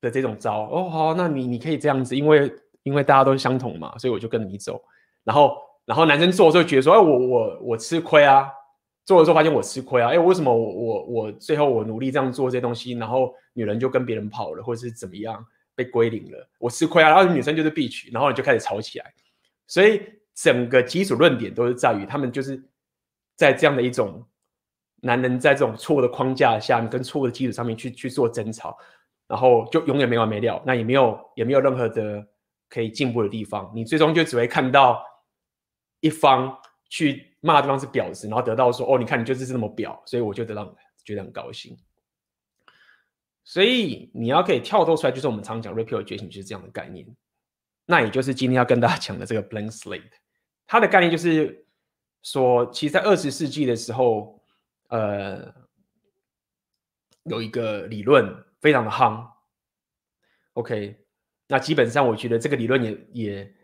[0.00, 0.68] 的这种招。
[0.70, 2.50] 哦，好，那你你可以这样子，因为
[2.82, 4.82] 因为大家都是相同嘛，所以我就跟你走。
[5.22, 8.50] 然后然后男生做的时候觉得说：“哎，我我我吃亏啊。”
[9.10, 10.10] 做了之后发现我吃亏啊！
[10.10, 15.44] 哎，为什么我我我最后我努力这样做这些东西，然后女人就跟别人跑了，或者是怎么样
[15.74, 16.48] 被归零了？
[16.60, 17.08] 我吃亏啊！
[17.08, 19.12] 然后女生就是必取，然后你就开始吵起来。
[19.66, 20.00] 所以
[20.32, 22.62] 整个基础论点都是在于他们就是
[23.34, 24.24] 在这样的一种
[25.00, 28.78] 男人在这种错误的框架下，跟错误的基础上面去去做争吵，
[29.26, 30.62] 然后就永远没完没了。
[30.64, 32.24] 那也没有也没有任何的
[32.68, 35.02] 可以进步的地方，你最终就只会看到
[35.98, 36.56] 一方
[36.90, 37.28] 去。
[37.42, 41.74] 骂对方是婊子，然后得到说：“哦，你看你就是这么婊，所以我就得让觉得很高兴。”
[43.44, 47.06] 所以你要可以跳脱出来，就是我们常讲 Red Pill 的觉醒就是这样的概念。
[47.86, 50.10] 那也就是今天要跟大家讲的这个 Blank Slate，
[50.66, 51.64] 它的概念就是
[52.22, 54.44] 说，其实，在二十世纪的时候，
[54.88, 55.50] 呃，
[57.22, 59.26] 有一个理论非常的夯。
[60.52, 61.02] OK，
[61.48, 63.54] 那基本上我觉得这个理论也也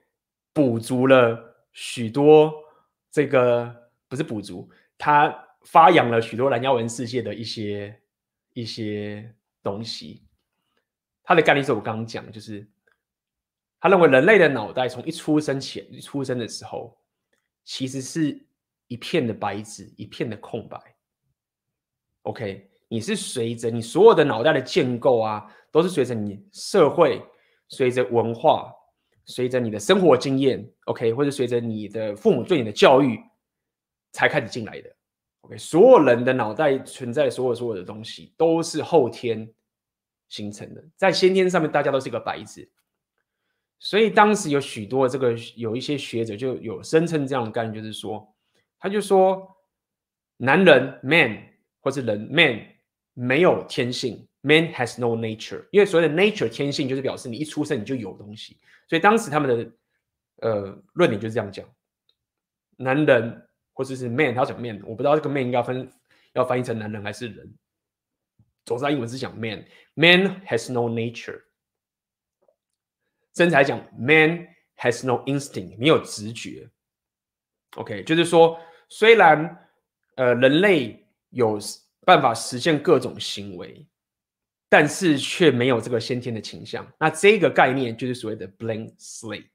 [0.55, 2.65] 补足了许多。
[3.11, 8.01] 这个不是补足，他发扬了许多蓝妖文世界的一些
[8.53, 10.25] 一些东西。
[11.23, 12.67] 他的概念是我刚刚讲，就是
[13.81, 16.97] 他认为人类的脑袋从一出生前，一出生的时候，
[17.65, 18.47] 其实是
[18.87, 20.79] 一片的白纸，一片的空白。
[22.23, 27.21] OK，你是随着你所有的脑袋的建构啊，都是随着你社会、
[27.69, 28.73] 随着文化、
[29.27, 33.21] 随着你的生活经验，OK，或者随着你的父母对你的教育
[34.13, 34.97] 才开始进来的。
[35.43, 39.53] OK，所有人的脑袋存在所有所有的东西，都是后天
[40.29, 42.69] 形成的，在先天上面，大家都是一个白纸。
[43.79, 48.35] 所以当时有许多这个有一些学者就有声称这样的概念，就是说，
[48.79, 49.47] 他就说，
[50.37, 51.37] 男人 man
[51.81, 52.65] 或是人 man
[53.13, 58.59] 没有天性，man has no nature，因为所谓的 nature 天性就是表示你一出生你就有东西。
[58.87, 59.73] 所以当时他们的
[60.43, 61.69] 呃论点就是这样讲，
[62.77, 65.93] 男人或者是 man，他要讲 man，我不知道这个 man 应该分
[66.33, 67.55] 要翻译成男人还是人，
[68.65, 71.43] 总之他英文是讲 man，man has no nature。
[73.35, 76.71] 甚至来讲，man has no instinct，没有直觉。
[77.77, 79.69] OK，就是说，虽然
[80.15, 81.59] 呃人类有
[82.07, 83.87] 办法实现各种行为，
[84.77, 86.87] 但是却没有这个先天的倾向。
[87.01, 89.47] 那这个概念就是所谓的 blank slate。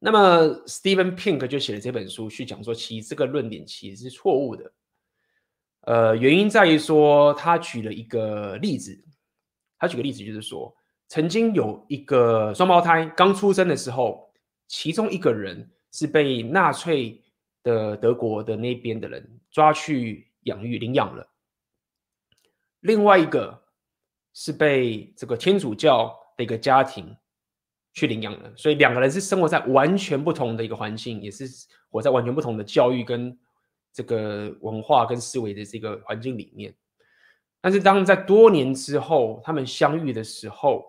[0.00, 4.72] 那么 Steven Pink 就写了这本书去讲说，其实这个论点其实是错误的。
[5.82, 9.00] 呃，原因在于说，他举了一个例子，
[9.78, 10.74] 他举个例子就是说。
[11.06, 14.32] 曾经有一个双胞胎刚出生的时候，
[14.66, 17.22] 其中一个人是被纳粹
[17.62, 21.24] 的德国的那边的人抓去养育领养了，
[22.84, 23.62] 另外一个
[24.34, 27.16] 是被这个天主教的一个家庭
[27.94, 31.46] 去领养的，所以两个人是生活在完全不同的一个环境，也是
[31.88, 33.36] 活在完全不同的教育跟
[33.90, 36.74] 这个文化跟思维的这个环境里面。
[37.62, 40.84] 但是当在多年之后他们相遇的时候，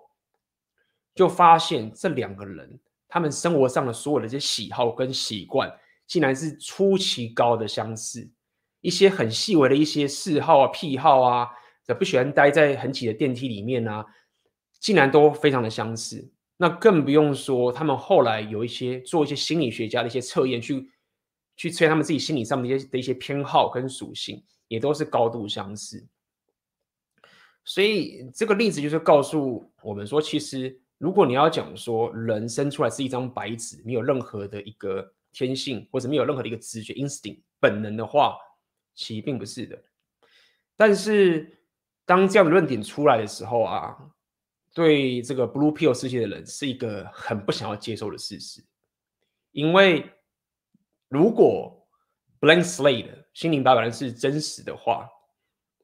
[1.14, 2.78] 就发现这两个人，
[3.08, 5.74] 他们生活上的所有的这些喜好跟习惯，
[6.06, 8.30] 竟然是出奇高的相似。
[8.82, 11.50] 一些很细微的一些嗜好啊、癖好啊，
[11.94, 14.06] 不喜欢待在很挤的电梯里面啊，
[14.80, 16.32] 竟然都非常的相似。
[16.58, 20.90] 那更不用说他们后来有一些做一些心理学家的一些测验，去
[21.56, 26.08] 去测他们自己心理上的一些的一些偏好跟属性，也都是高度相似。
[27.64, 30.80] 所以这个例子就是告诉我们说，其实。
[30.98, 38.38] 如果你要讲说人生出来是一张白纸，没有任何的一个天性，或者没有任何的一个直觉 instinct 本能的话，
[38.96, 39.78] 其实并不是的。
[40.78, 41.65] 但是
[42.06, 43.98] 当这样的论点出来的时候啊，
[44.74, 48.64] 对这个 blue pill 世界的人是一个很不想要接受的事实，
[49.52, 50.10] 因为
[51.10, 51.88] 如果
[52.40, 55.10] blank slate 心灵白板是真实的话，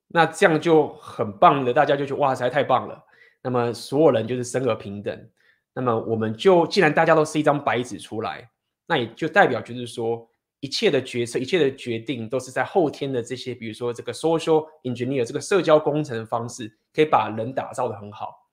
[0.07, 3.03] 那这样就很棒的，大家就觉得哇塞，太棒了。
[3.41, 5.29] 那么所有人就是生而平等，
[5.73, 8.51] 那么我们就既然大家都是一张白纸出来，
[8.85, 10.29] 那也就代表就是说，
[10.61, 18.49] 一切的决策、一切的决定都是在后天的这些，比如说这个 social engineer 这个社交工程的方式，可以把人打造得很好。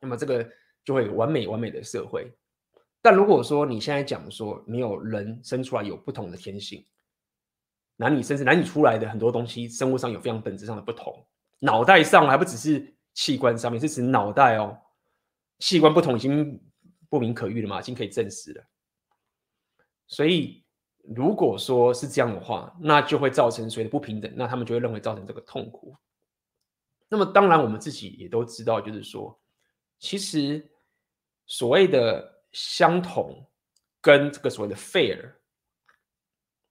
[0.00, 0.48] 那么这个
[0.82, 2.32] 就会完美完美的社会。
[3.02, 6.82] 但如果说你现在讲说没有人生出来有不同的天性，
[7.96, 11.22] 男女甚至男女出来的很多东西，生物上有非常本质上的不同，
[11.58, 12.94] 脑袋上还不只是。
[13.12, 14.78] 器官上面是指脑袋哦，
[15.58, 16.58] 器官不同已经
[17.08, 18.64] 不明可喻了嘛，已经可以证实了。
[20.06, 20.64] 所以
[21.14, 25.96] 如果说是这样的话，那就会造成所谓的不平等，那他们就会认为造成这个痛苦。
[27.08, 29.36] 那么当然我们自己也都知道，就是说，
[29.98, 30.70] 其实
[31.46, 33.44] 所谓的相同
[34.00, 34.76] 跟这个所谓的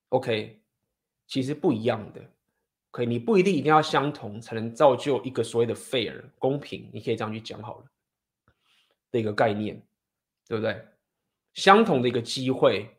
[0.09, 0.61] fair，OK，
[1.27, 2.21] 其实不一样的。
[2.91, 7.85] 可以，你不一定一定要相同才能造就一个所谓的 fair 公平，你可以这样去讲好了
[9.11, 9.85] 的一个概念，
[10.47, 10.83] 对不对？
[11.53, 12.98] 相同的一个机会，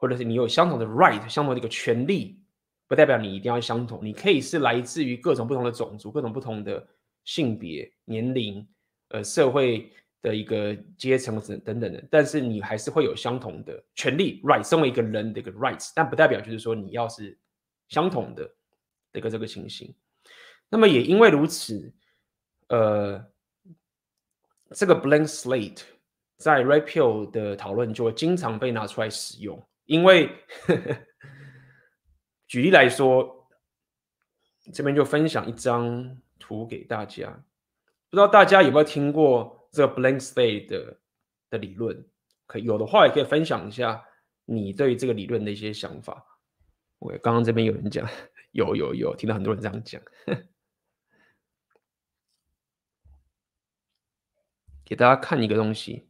[0.00, 2.40] 或者是你有相同的 right，相同的一个权利，
[2.88, 4.00] 不代表你一定要相同。
[4.02, 6.84] 你可以是来自于各种不同的种族、各种不同的
[7.24, 8.66] 性别、年龄、
[9.10, 17.38] 呃社会的一个阶层等等等的，但是你还是会有相同的权利 right，身为一个人的一个 rights，但不代表就是说你要是
[17.88, 18.50] 相同的。
[19.12, 19.92] 的一个这个情形，
[20.68, 21.92] 那么也因为如此，
[22.68, 23.20] 呃，
[24.70, 25.80] 这个 blank slate
[26.36, 29.60] 在 red pill 的讨论就会经常被拿出来使用。
[29.90, 30.28] 因为
[30.66, 30.96] 呵呵
[32.46, 33.48] 举例来说，
[34.72, 37.28] 这边就分享一张图给大家，
[38.08, 41.00] 不知道大家有没有听过这个 blank slate 的
[41.50, 42.06] 的理论？
[42.46, 44.04] 可有的话，也可以分享一下
[44.44, 46.24] 你对这个理论的一些想法。
[47.00, 48.08] 我刚刚这边有人讲。
[48.52, 50.00] 有有有，听到很多人这样讲。
[54.84, 56.09] 给大家看一个东西。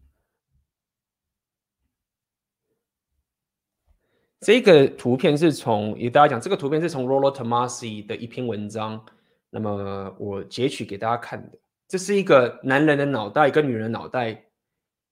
[4.51, 9.01] 这个图片是从，给大家讲，这个图片是从 Rollo Tomasi 的一篇文章，
[9.49, 11.59] 那么我截取给大家看的。
[11.87, 14.47] 这是一个男人的脑袋跟女人脑袋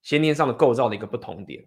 [0.02, 1.64] 先天上的构造的一个不同点。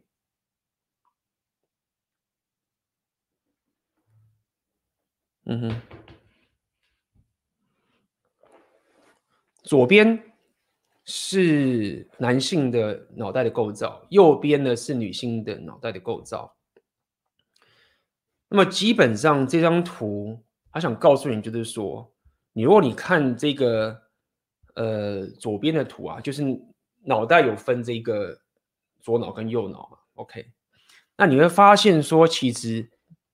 [5.46, 5.82] 嗯哼，
[9.64, 10.22] 左边
[11.06, 16.54] 是男性的脑袋的构造，右边呢是女性的脑袋的构造。
[18.54, 20.38] 那么基本上这张图，
[20.74, 22.14] 他想告诉你，就是说，
[22.52, 23.98] 你如果你看这个，
[24.76, 26.44] 呃，左边的图啊，就是
[27.06, 28.38] 脑袋有分这个
[29.00, 30.48] 左脑跟右脑嘛，OK？
[31.16, 32.90] 那你会发现说，其实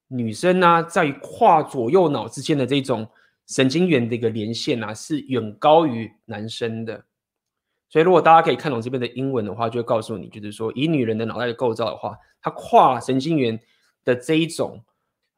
[0.08, 3.10] 女生呢、啊，在跨左右脑之间的这种
[3.48, 7.06] 神经元的一个连线啊，是远高于男生的。
[7.90, 13.60] 所以如果大家可以看懂这边的英文的话，就会告诉你，就是说，以女人的脑袋的构造的话，它跨神经元
[14.06, 14.80] 的这一种。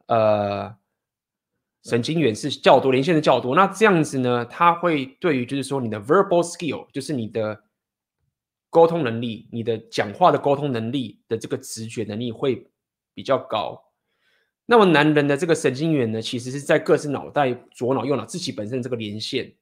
[0.09, 0.75] 呃，
[1.83, 3.55] 神经元是较多，连线的较多。
[3.55, 7.63] 那这样子呢，它会对于就是说你的 verbal skill，就是你的
[8.71, 12.67] 沟通能力，你的讲话的沟通能力的这个直觉能力会
[13.13, 13.79] 比较高。
[14.65, 19.53] 那么男人的这个神经元呢，其实是在各自脑袋左脑右脑自己本身这个连线，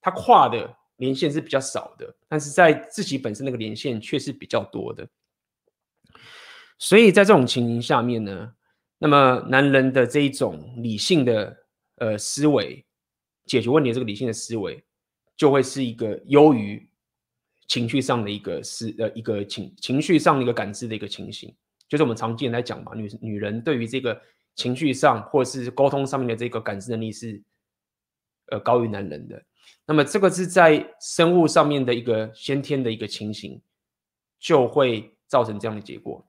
[0.00, 5.08] 它跨的连线是比较少的，但是在自己本身那个连线却是比较多的。
[6.78, 8.54] 所以在这种情形下面呢。
[8.98, 11.56] 那么，男人的这一种理性的
[11.98, 12.84] 呃思维，
[13.46, 14.82] 解决问题的这个理性的思维，
[15.36, 16.84] 就会是一个优于
[17.68, 21.54] 情绪上的一个思呃一个情情绪上的一个感知的一个情形，
[21.88, 24.20] 就是我们常见来讲嘛，女女人对于这个
[24.56, 27.40] 情绪上或是沟通上面的这个感知能力是
[28.50, 29.40] 呃高于男人的。
[29.86, 33.62] 那么，这个是在生物上面的一个先天的一个情形，
[34.40, 36.27] 就会造成这样的结果。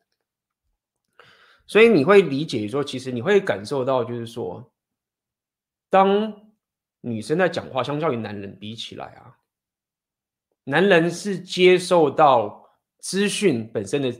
[1.69, 4.71] 所以你会理解说，其实你会感受到，就是说，
[5.87, 6.33] 当
[7.01, 9.37] 女生在讲话，相较于男人比起来啊，
[10.63, 14.13] 男人是接受到资讯本身的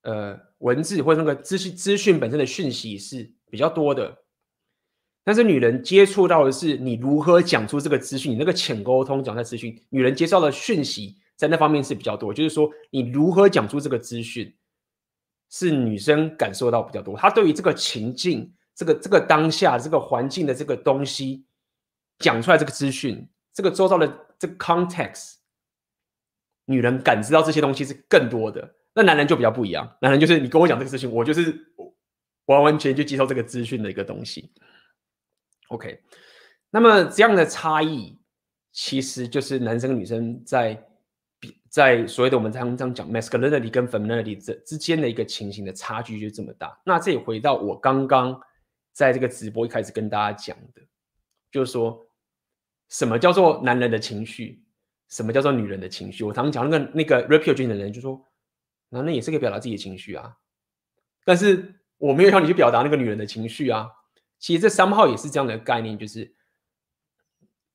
[0.00, 4.16] 呃文字或者那个资讯资讯本身的讯息是比较多的，
[5.22, 14.50] 但是女人接触到的是你如何讲出这个资讯，你那个浅沟通讲出资讯，女人接受的讯息在那方面是比较多，就是说你如何讲出这个资讯。
[15.50, 21.46] 是女生感受到比较多，她对于这个情境、这个这个当下、这个环境的这个东西
[22.18, 24.06] 讲出来，这个资讯、这个周遭的
[24.38, 25.36] 这个 context，
[26.66, 28.74] 女人感知到这些东西是更多的。
[28.94, 31.72] 那男人就比较不一样，男人就是你跟我讲这个事情，我就是
[32.46, 34.52] 完完全全就接受这个资讯的一个东西。
[35.68, 36.02] OK，
[36.70, 38.18] 那么这样的差异
[38.72, 40.84] 其实就是男生女生在。
[41.70, 46.80] 在所谓的我们常常讲 masculinity 跟 femininity 这之间的一个情形的差距就这么大。
[46.84, 48.40] 那这也回到我刚刚
[48.92, 50.82] 在这个直播一开始跟大家讲的，
[51.50, 52.06] 就是说
[52.88, 54.64] 什么叫做男人的情绪，
[55.08, 56.24] 什么叫做女人的情绪。
[56.24, 58.24] 我常常讲那个那个 Reputation 的人就说，
[58.88, 60.36] 男人也是可以表达自己的情绪啊，
[61.24, 63.88] 但是我没有让你去表达那个女人的情绪啊。
[64.38, 66.37] 其实这三号也是这样的概念，就是。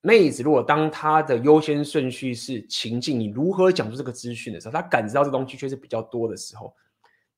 [0.05, 6.75] 妹子，如果当她的优先顺序是情境，你如何讲出这个资讯的时候，她感知到这东西却是比较多的时候，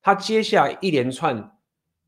[0.02, 1.56] 她接下来一连串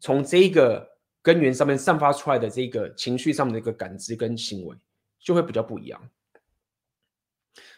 [0.01, 0.85] 从这个
[1.23, 4.77] 根源上面散发出来的这个情绪上面的一个感知跟行为，
[5.21, 6.01] 就会比较不一样。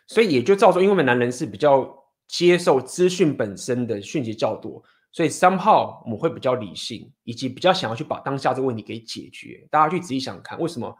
[0.06, 1.94] 所以也就造成，因为我们男人是比较
[2.26, 9.68] 接受资讯本身的讯息较多，所以 somehow 我们会比较理性，以及比较想要去把当下这个问题给解决。
[9.70, 10.96] 大家去仔细想看，为什么？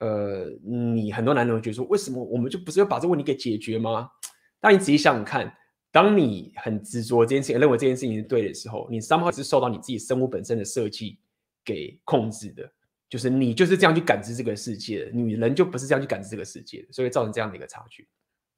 [0.00, 4.10] 呃，你很多男人会觉得说，为什么我们就不是要把这个问题给解决吗？
[4.58, 5.54] 但你仔细想想看，
[5.90, 11.18] 当你很执着这件事情，认为这件事情是对的时候，你 somehow 是受到你自己生物本身的设计
[11.64, 12.70] 给控制的，
[13.10, 18.08] 就是你就是这样去感知这个世界，女人就不是这样去感知这个世界，所以造成这样的一个差距。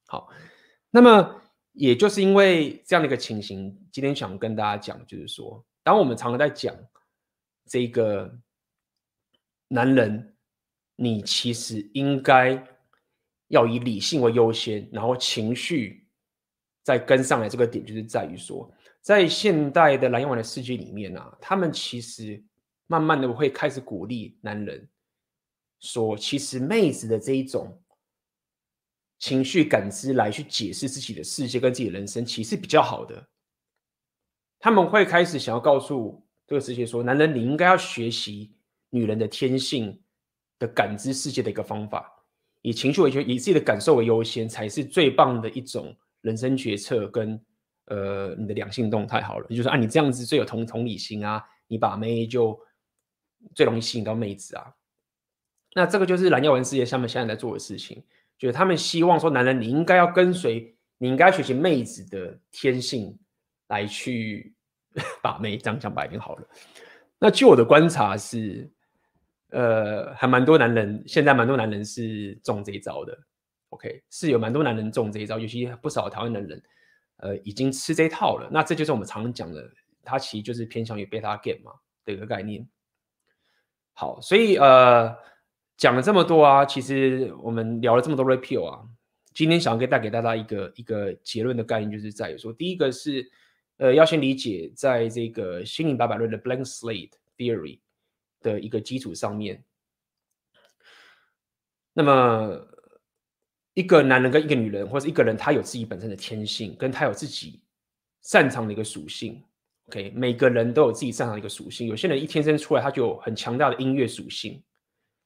[0.07, 0.29] 好，
[0.91, 1.41] 那么
[1.73, 6.73] 也就是因为这样的一个情形，今天想跟大家讲，就是说，当我们常常在讲
[7.65, 8.33] 这个
[9.67, 10.29] 男人。
[10.95, 12.63] 你其实应该
[13.47, 16.07] 要以理性为优先，然后情绪
[16.83, 17.49] 再跟上来。
[17.49, 18.71] 这个点就是在于说，
[19.01, 22.43] 在现代的蓝药丸的世界里面啊，他们其实
[22.85, 24.87] 慢慢的会开始鼓励男人
[25.79, 27.81] 说，其实妹子的这一种
[29.17, 33.27] 情绪感知来去解释自己的世界跟自己的人生，其实比较好的。
[34.59, 38.55] 他们会开始想要告诉这个世界说，男人你应该要学习
[38.91, 39.99] 女人的天性。
[40.59, 42.09] 的感知世界的一个方法，
[42.61, 47.37] 以情绪为优，以自己的感受为优先，才是最棒的一种人生决策跟
[47.87, 49.21] 呃你的两性动态。
[49.21, 52.57] 好了，就是啊，你这样子最有同同理心啊，你把妹就
[53.53, 54.73] 最容易吸引到妹子啊。
[55.75, 58.01] 那这个就是蓝耀文世界下面现在在做的事情，
[58.37, 63.17] 就是他们希望说，男人你应该要跟随，你应该学习妹子的天性
[63.67, 64.53] 来去
[65.21, 66.47] 把妹，这样讲白一点好了。
[67.19, 68.71] 那据我的观察是。
[69.53, 73.15] 呃，还蛮多男人，现在蛮多男人是中这一招的。
[73.69, 76.61] OK，是有蛮多男人中这一招，尤其不少台湾男人，
[77.17, 78.49] 呃，已经吃这一套了。
[78.51, 79.71] 那这就是我们常常讲的，
[80.03, 81.71] 它其实就是偏向于 beta game 嘛
[82.03, 82.67] 的一个概念。
[83.93, 85.15] 好，所以呃，
[85.77, 88.81] 讲了这么多啊，其实我们聊了这么多 Red Pill 啊，
[89.35, 93.29] 今天想要给带给大家一个一个结论的概念，就是在于说，第一个是
[93.77, 97.79] 呃，要先理解在这个心灵八百论的 Blank Slate Theory。
[98.43, 99.63] 的一个基础上面，
[101.93, 102.67] 那么
[103.73, 107.63] 一个男人跟一个女人，或者一个人，他有自己本身的天性，跟他有自己
[108.21, 109.43] 擅长的一个属性。
[109.87, 111.87] OK，每个人都有自己擅长的一个属性。
[111.87, 114.61] 有些人一天生出来他就有很强大的音乐属性，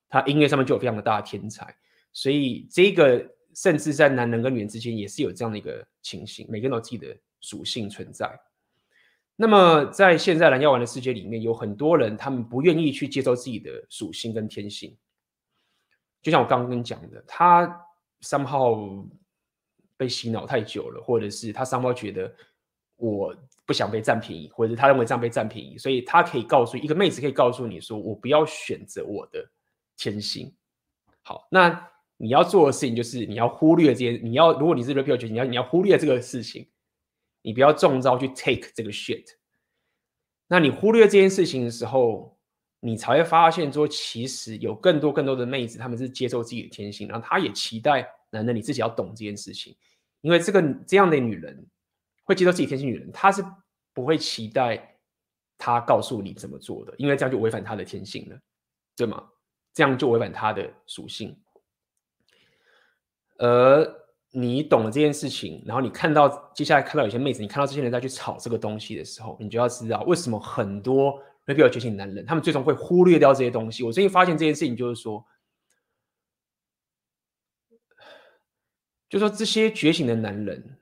[0.08, 1.76] 他音乐上面就有非常的大的天才。
[2.14, 8.40] 所以这个甚至在男人跟女人之间也是有这样的一个情形，每个人都有自己的属性存在。
[9.40, 14.98] 那么，在现在蓝药丸的世界里面，有很多人他们不愿意去接受自己的属性跟天性。
[16.24, 17.86] 就像我刚刚跟你讲的，他
[18.24, 19.08] somehow
[19.96, 22.34] 被洗脑太久了，或者是他 somehow 觉得
[22.96, 23.32] 我
[23.64, 29.48] 不想被占便宜，或者他认为这样被占便宜，所以他可以告诉一个妹子，可以告诉你说，我不要选择我的
[29.96, 30.52] 天性。
[31.22, 36.68] 好，那你要做的事情就是你要忽略这些，你要如果你是 repeal 你要你要忽略这个事情。
[37.42, 39.26] 你不要中招去 take 这个 shit，
[40.48, 42.38] 那你忽略这件事情的时候，
[42.80, 49.76] 你才会发现说，其实有更多更多的妹子，她们是接受自己的天性，然后她也期待男人你自己要懂这件事情，
[50.22, 51.66] 因为这个这样的女人
[52.24, 53.44] 会接受自己天性，女人她是
[53.94, 54.98] 不会期待
[55.58, 58.38] 她告诉你怎么做的，因为这样就违反她的天性了，
[58.96, 59.28] 对吗？
[59.74, 61.40] 这样就违反她的属性，
[63.38, 64.07] 而。
[64.40, 73.82] 你懂了这件事情，然后你看到接下来看到有些妹子，你看到这些人在去炒这个东西的时候，你就要知道为什么很多 Red Pill 觉醒男人，他们最终会忽略掉这些东西。
[73.82, 75.26] 我最近发现这件事情，就是说，
[79.10, 80.78] 就说这些觉醒的男人，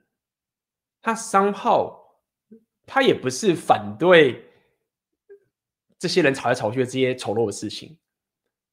[1.01, 2.19] 他商号，
[2.85, 4.51] 他也不是反对
[5.97, 7.97] 这些人炒来炒去的这些丑陋的事情，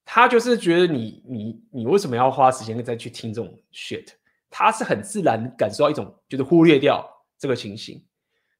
[0.05, 4.09] 他就是觉得你你你为什么要花时间再去听这种 shit？
[4.55, 7.03] 他是很自然感受到一种，就是忽略掉
[7.38, 8.05] 这个情形，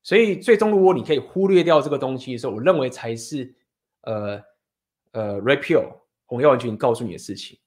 [0.03, 3.55] 所以最终如果你可以忽略掉这个东西的时候，我认为才是
[4.01, 4.43] 呃
[5.13, 5.85] 呃 Red Pill
[6.25, 7.59] 红药丸觉醒告诉你的事情，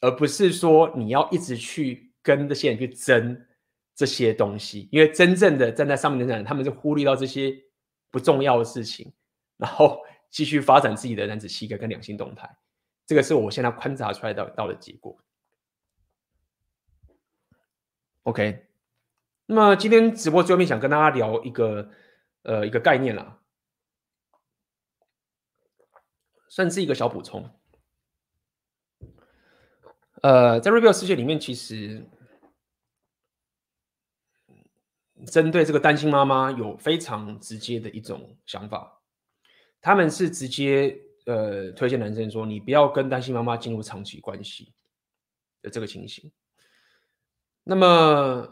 [0.00, 3.38] 而不是说你要一直去跟这些人去争
[3.94, 7.54] 这些东西，因为真正的站在上面的人，他们是忽略到这些
[8.10, 9.12] 不重要的事情，
[9.58, 12.48] 然后继续发展自己的男子气概跟两性动态，
[13.06, 15.16] 这个是我现在观察出来的到的结果。
[18.24, 18.66] OK，
[19.46, 21.90] 那么今天直播最后面想跟大家聊一个
[22.42, 23.38] 呃一个概念啦，
[26.48, 27.50] 算是一个小补充。
[30.22, 32.08] 呃，在 Red Pill 世界里面，其实
[35.26, 39.02] 针对这个单亲妈妈有非常直接的一种想法，
[39.82, 44.72] 他们是直接呃推荐男生说，你不要跟单亲妈妈进入长期关系
[45.60, 46.32] 的这个情形。
[47.66, 48.46] 那么，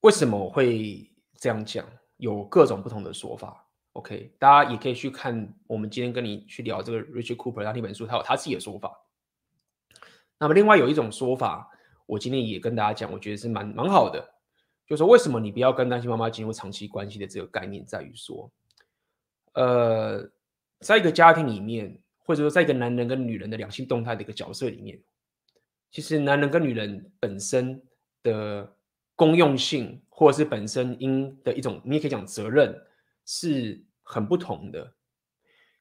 [0.00, 1.86] 为什么我会这样讲？
[2.16, 3.64] 有各种不同的说法。
[3.92, 8.92] OK，大家也可以去看我们今天跟你去聊这个 Richard Cooper 他那本书，他有他自己的说法。
[10.36, 11.70] 那么，另外有一种说法，
[12.06, 14.20] 我今天也跟大家讲，我觉得是蛮蛮好的，
[14.84, 18.50] 就是说为什么你不要跟单亲妈妈进入长期关系的这个概念，在于说，
[19.52, 20.28] 呃，
[20.80, 25.00] 在一个家庭里面，或者说在一个男人跟女人的两性动态的一个角色里面，
[25.92, 27.80] 其实男人跟女人本身。
[28.22, 28.76] 的
[29.14, 32.74] 公用性，或者是本身应的一种，你也可以讲责任，
[33.24, 34.94] 是很不同的。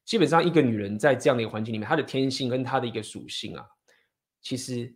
[0.05, 3.65] 基本上，一个女人在这样的一个环境里面，她的天性跟她的一个属性啊，
[4.41, 4.95] 其实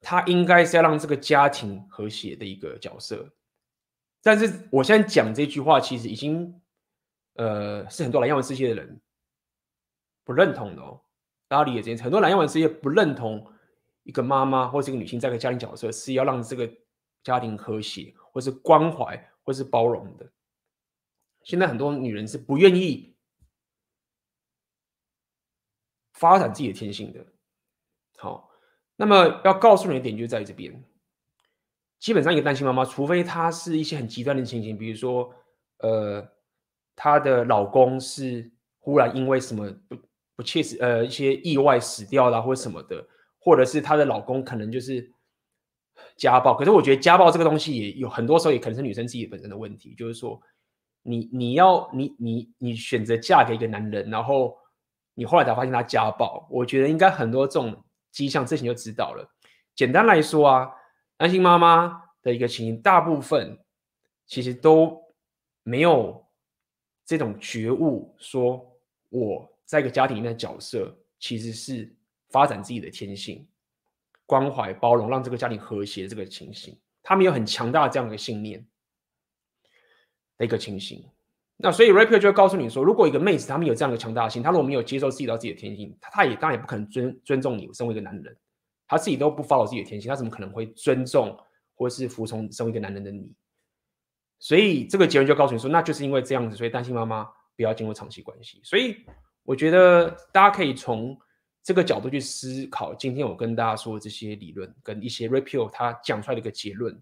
[0.00, 3.32] 她应该是要让这个家庭和谐的一个角色。
[4.22, 6.60] 但是我现在讲这句话，其实已经
[7.34, 9.00] 呃，是很多蓝药文世界的人
[10.24, 11.00] 不认同的哦。
[11.48, 13.46] 大家理解这件事，很多蓝药文世界不认同。
[14.02, 16.70] 一个妈妈或是一个女性在一个家庭角色是要让这个
[17.22, 20.30] 家庭和谐，或是关怀，或是包容的。
[21.42, 23.14] 现在很多女人是不愿意
[26.14, 27.24] 发展自己的天性的。
[28.18, 28.50] 好，
[28.96, 30.84] 那么要告诉你的点就在这边，
[31.98, 35.34] 基本上一个单亲妈妈，除非她是一些很极端的情形，比如说，
[35.78, 36.26] 呃，
[36.94, 39.96] 她的老公是忽然因为什么不
[40.36, 43.06] 不切实呃一些意外死掉了或者什么的，
[43.40, 45.10] 或者是她的老公可能就是
[46.16, 46.54] 家暴。
[46.54, 50.40] 可是我觉得家暴这个东西也有很多时候也可能是女生自己本身的问题，就是说
[51.02, 54.56] 你你要你你你选择嫁给一个男人，然后
[55.14, 57.82] 你后来才发现他家暴，我觉得应该很多这种。
[58.12, 59.24] 迹象之前就知道了。
[59.72, 60.68] 简单来说啊，
[61.18, 63.56] 安心妈妈的一个情形，大部分
[64.26, 65.00] 其实都
[65.62, 66.26] 没有
[67.06, 68.76] 这种觉悟，说
[69.10, 71.96] 我在一个家庭里面的角色其实是
[72.30, 73.46] 发展自己的天性，
[74.26, 78.66] 关怀包容，让这个家庭和谐这个情形，他们有很强大的这样一个信念
[80.38, 81.04] 的一个情形。
[81.62, 88.36] 那所以 Rapier 就会告诉你说，如果一个妹子她们有这样的强大性，她如果没有接受自己到自己的天性，她她也当然也不可能尊尊重你身为一个男人，
[88.88, 91.38] 她自己都不 follow 自己的天性，她怎么可能会尊重
[91.74, 93.30] 或是服从身为一个男人的你？
[94.38, 98.58] 所以这个结论就告诉你说，那就是因为这样子，所以担心妈妈不要进入长期关系。
[98.64, 99.04] 所以
[99.42, 101.14] 我觉得大家可以从
[101.62, 107.00] 这个角度去思考，今天我跟大家说的这些理论跟一些 Rapier 他讲出来的一个结论，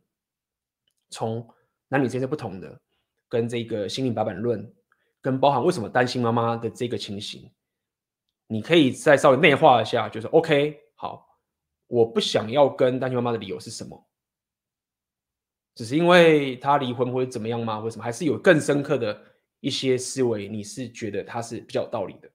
[1.10, 1.48] 从
[1.88, 2.80] 男女之间是不同的。
[3.30, 4.74] 跟这个心灵白板论，
[5.20, 7.52] 跟包含为什么担心妈妈的这个情形，
[8.46, 11.28] 你可以再稍微内化一下，就是 OK，好，
[11.88, 14.02] 我不想要跟担心妈妈的理由是什么？
[15.74, 17.80] 只是因为他离婚或者怎么样吗？
[17.80, 18.02] 为什么？
[18.02, 19.22] 还是有更深刻的
[19.60, 20.48] 一些思维？
[20.48, 22.30] 你是觉得他是比较有道理的？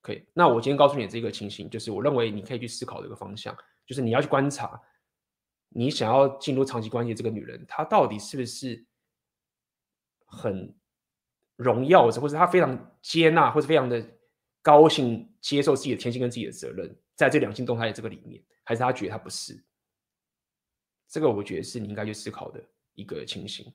[0.00, 4.80] 可以，那我今天告诉你这个情形，就是我认为你可以去思考的一个方向，就是你要去观察，
[5.68, 8.86] 你想要进入长期关系的这个女人，她到底是不是？
[10.32, 10.72] 很
[11.56, 14.00] 荣耀，或者她非常接纳，或者非常的
[14.62, 19.60] 高兴接受自己的天性跟自己的责任，在这两性动态的这个里面，还是他觉得他不是？
[21.08, 23.74] 这个我觉得是你应该去思考的一个情形。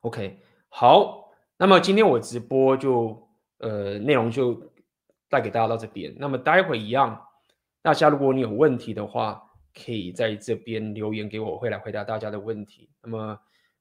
[0.00, 3.24] OK，好，那么今天我直播就
[3.58, 4.60] 呃内容就
[5.34, 6.14] 带给大家到这边。
[6.18, 7.20] 那么待会一样，
[7.82, 9.42] 大家如果你有问题的话，
[9.74, 12.88] 可以在这边留言给我，我会来回答大家的问题。
[13.02, 13.38] 那么。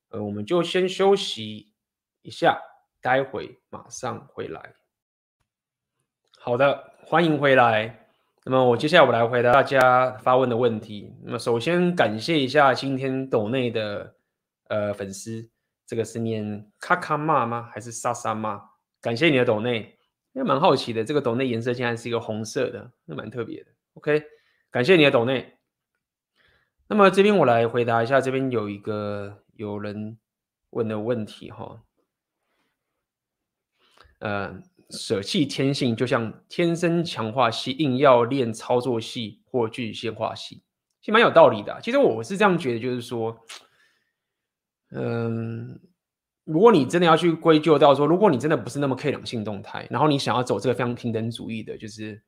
[0.10, 1.74] 呃，我们就先休息
[2.22, 2.62] 一下，
[3.02, 4.62] 待会马上回来。
[6.38, 8.06] 好的，欢迎回来。
[8.46, 11.12] 那么我接下来我来回答大家发问的问题。
[11.24, 14.16] 那么首先感谢一下今天斗内的
[14.68, 15.50] 呃粉丝，
[15.88, 17.68] 这个是念卡卡妈吗？
[17.74, 18.62] 还是莎莎妈？
[19.02, 19.98] 感谢你的斗内，
[20.34, 23.72] 也蛮好奇的，这个斗内颜色竟然是一个红色的，那蛮特别的。
[23.94, 24.24] OK，
[24.70, 25.58] 感谢你的斗内。
[26.88, 29.40] 那么这边我来回答一下，这边有一个。
[29.56, 30.18] 有人
[30.72, 31.84] 问的问题哈，
[34.18, 34.60] 呃，
[34.90, 40.64] 舍弃天性就像天生强化系，硬要练操作系或具现化系，
[41.02, 41.80] 其实蛮有道理的。
[41.84, 43.46] 其实我是这样觉得，就是说，
[44.90, 45.80] 嗯，
[46.46, 52.22] 如果你真的要去归咎到说，如果你真的不是那么 K 两性动态，然后你想要走这个非常平等主义的，就是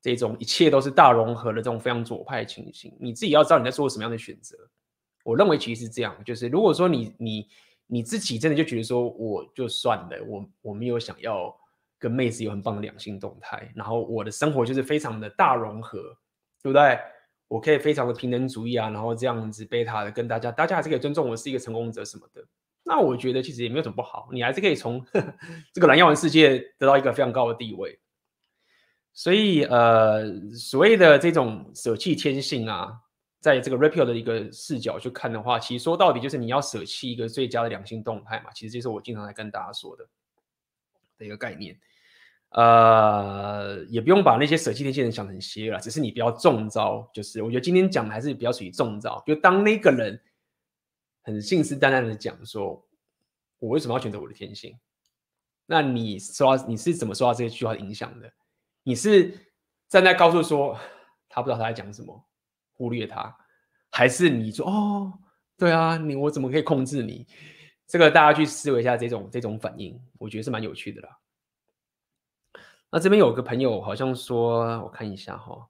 [0.00, 4.56] 这种一切都是大融合的这种非常左派情形，你自己要知道你在做什么样的选择。
[5.24, 7.46] 我认为其实是这样，就是如果说你你
[7.86, 11.54] 你自己真的就觉得说，我就算了，我我没有想要
[11.98, 15.98] 跟妹子有很棒的两性动态，然后我的生活就是非常的大融合，
[16.62, 16.98] 对不对？
[17.48, 22.42] 我可以非常的平等主义啊，然后这样子贝塔的跟大家，大家还是可以尊重我是一个成功者什么的。
[22.84, 25.04] 那我觉得其实也没有什么不好，你还是可以从
[25.72, 27.98] 这个蓝药丸世界得到一个非常高的地位。
[29.12, 30.24] 所以呃，
[30.54, 32.92] 所谓的这种舍弃天性啊。
[33.42, 38.52] 在这个 Rapier 的一个视角去看的话，其实说到底就是你要舍弃一个最佳的两性动态嘛。
[38.54, 40.08] 其实这是我经常来跟大家说的
[41.18, 41.76] 的一个概念。
[42.50, 47.04] 呃，也不用把那些舍弃天性人想成邪恶了，只是你不要中招。
[47.12, 49.20] 就是我觉得今天讲的还是比较属于中招。
[49.26, 50.22] 就当那个人
[51.22, 52.84] 很信誓旦旦的讲说，
[53.58, 54.78] 我为什么要选择我的天性？
[55.66, 58.30] 那你说你是怎么受到这些句话影响的？
[58.82, 59.32] 你是
[59.88, 60.78] 站在高处说
[61.28, 62.24] 他不知道他在讲什么？
[62.72, 63.36] 忽略他，
[63.90, 65.12] 还是你说哦，
[65.56, 67.26] 对啊，你我怎么可以控制你？
[67.86, 71.18] 这个大家去思维一下这种这种反应，我觉得是蛮有趣的啦。
[72.90, 75.68] 那这边有个朋友好像说，我看一下哈，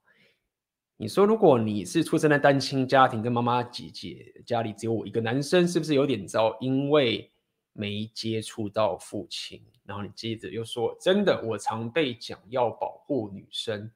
[1.02, 6.56] 你说如果你是出生在单亲家庭，跟妈妈姐姐家里只有我一个男生，是不是有点糟？
[6.60, 7.28] 因为
[7.72, 9.60] 没接触到父亲。
[9.82, 13.90] 然后你接着又说，真的，我常被讲要保护女生。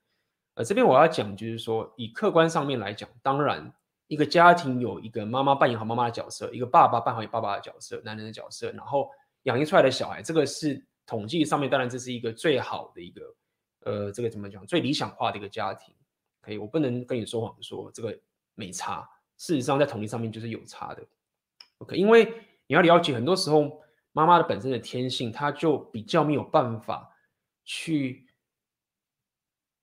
[0.55, 3.73] 呃，这边我要讲，就是说，以客观上面来讲，当然，
[4.09, 9.09] 一个家庭有一个妈妈扮演好妈妈的角色，一个爸爸扮演好爸爸的角色，男人的角色，然后
[9.45, 13.35] 养育出来的小孩，这个是统计上面，当然这是一个最好的一个，
[13.85, 15.95] 呃，这个怎么讲，最理想化的一个家庭。
[16.47, 18.17] 可以，我不能跟你说谎说这个
[18.55, 19.09] 没差。
[19.37, 21.05] 事实上，在统计上面就是有差的。
[21.79, 22.33] OK，因为
[22.69, 23.83] 你要了解，很多时候
[24.13, 27.11] 妈妈的本身的天性，她就比较没有办法
[27.65, 28.29] 去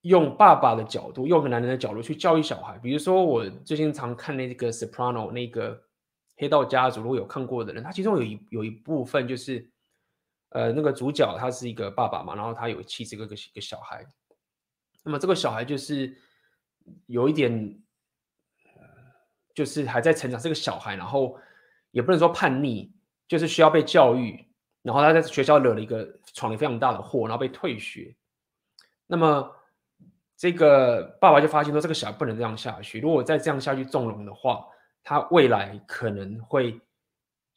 [0.01, 2.79] 用爸爸的角度，用个男人的角度去教育小孩。
[2.79, 5.83] 比如说，我最近常看那个《Soprano》那个
[6.37, 9.69] 黑道家族，如果有看过的人，他其中有一有一部分就是，
[10.49, 14.03] 呃，那个主角他是一个爸爸嘛，然后他有七十，个个小孩。
[15.03, 16.17] 那么这个小孩就是
[17.05, 17.79] 有一点，
[19.53, 21.37] 就是还在成长，这个小孩，然后
[21.91, 22.91] 也不能说叛逆，
[23.27, 24.47] 就是需要被教育。
[24.81, 28.15] 然后他在学校惹了一个闯了非常大的祸，然后被退学。
[29.07, 29.49] 那么
[30.35, 34.65] 这个爸爸就发现说，这个小孩不能这样下去，如果再这样下去纵容的话，
[35.03, 36.79] 他未来可能会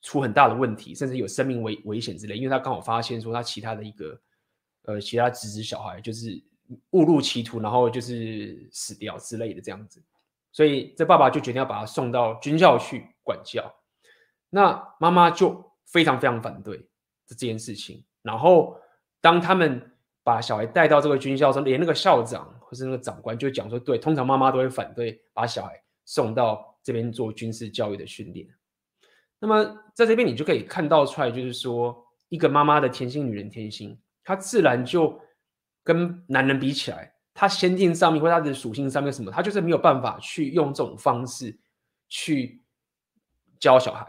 [0.03, 2.37] 出很大的问题，甚至有生命危危险之类。
[2.37, 4.21] 因为他刚好发现说，他其他的一个
[4.83, 6.43] 呃其他侄子小孩就是。
[6.91, 10.03] 误入歧途，然后就是死掉之类的这样子，
[10.53, 13.75] 所以这爸爸就决定要把他送到军校去管教。
[14.51, 16.89] 那妈妈就非常非常反对
[17.27, 18.05] 这件事情。
[18.23, 18.77] 然后
[19.21, 19.93] 当他们
[20.25, 28.49] 把小孩带到这个军校时，连那个校长或是那个长官就讲说：“对，通常妈妈都会反对把小孩送到这边做军事教育的训练。”
[29.39, 29.65] 那么
[29.95, 35.21] 在这边你就可以看到出来，就是说一个妈妈的天性，女人天性，她自然就。
[35.87, 41.57] 跟男人比起来，他先天上面或他的属性上面什么，他就是没有办法去用这种方式
[42.09, 42.61] 去
[43.61, 44.05] 教小孩，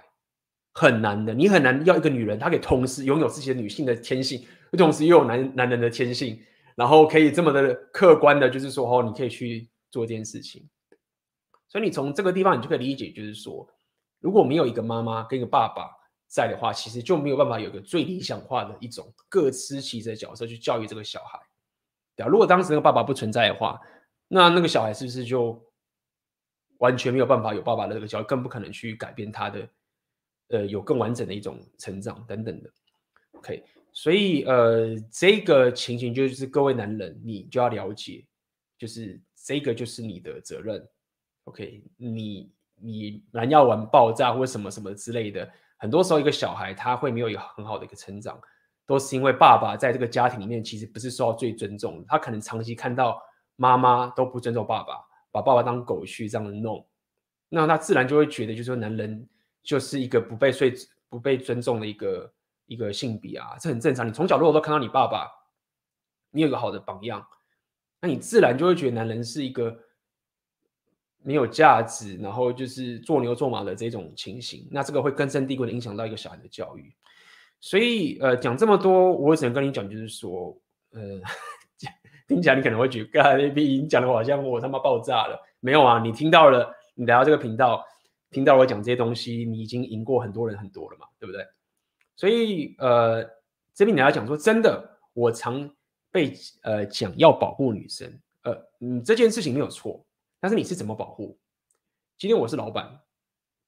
[0.74, 1.36] 很难的。
[1.36, 6.42] 你很难要一个女人，她可以同时拥有自己的女性的天性，同时又有男男人的天性，
[6.74, 10.68] 然后可以这么的客观的，就是说哦，你可以去做这件事情。
[11.68, 13.70] 所以你从这个地方，你就可以理解，就是说，
[14.20, 15.92] 如果没有一个妈妈跟一个爸爸
[16.28, 21.40] 在的话，其实就没有办法有一个最理想化的一种各司其职的角色去教育这个小孩。
[22.26, 23.80] 如果当时那个爸爸不存在的话，
[24.28, 25.64] 那那个小孩是不是就
[26.80, 29.70] 完全没有办法有爸爸的这个教育，更不可能去改变他的，
[30.48, 32.70] 呃，有更完整的一种成长等等的。
[33.34, 33.64] OK，
[33.94, 38.26] 所以呃，这个情形就是各位男人，你就要了解，
[38.78, 40.84] 就是这个就是你的责任。
[41.44, 45.48] OK，你你然要玩爆炸或什么什么之类的，
[45.78, 48.40] 很多时候一个小孩他会没有一个很好的一个成长。
[48.88, 53.22] 都是因为爸爸在这个家庭里面其实不是受到最尊重，他可能长期看到
[53.58, 54.94] 妈妈都不尊重爸爸，
[55.30, 56.88] 把爸爸当狗去这样的弄，
[57.50, 59.28] 那他自然就会觉得，就是说男人
[59.62, 60.74] 就是一个不被尊
[61.10, 62.34] 不被尊重的一个
[62.66, 64.08] 一个性别啊，这很正常。
[64.08, 65.30] 你从小如果都看到你爸爸，
[66.32, 67.28] 你有个好的榜样，
[68.00, 69.78] 那你自然就会觉得男人是一个
[71.24, 76.96] 没有价值，然后就是做牛做马的这种情形，那这个会根深蒂固的影响到一个小孩的教育。
[77.60, 80.56] 所以，呃，讲这么多，我只能跟你讲，就是说，
[80.92, 81.02] 呃，
[82.28, 85.40] 听起来你可能会觉得，刚才那边讲的好像我他妈爆炸了。
[85.60, 87.84] 没有啊，你听到了，你来到这个频道，
[88.30, 91.44] 听到我讲这些东西，你已经赢过很多人很多了嘛，对不对？
[92.16, 93.24] 所以，呃，
[93.74, 95.68] 这边你要讲说，真的，我常
[96.12, 98.08] 被呃讲要保护女生，
[98.44, 100.06] 呃，嗯，这件事情没有错，
[100.40, 101.38] 但是你是怎么保护？
[102.18, 103.00] 今天我是老板，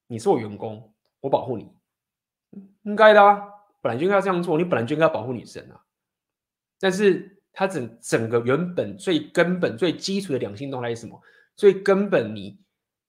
[0.06, 1.72] 你是我员工，我保护你，
[2.84, 3.42] 应该的啊。
[3.82, 5.82] 本来就应该这样做，你本来就应该保护女生啊。
[6.80, 11.22] 但是他整整个原本最根本、最基础的两性动态是什么？
[11.56, 12.60] 最根本，你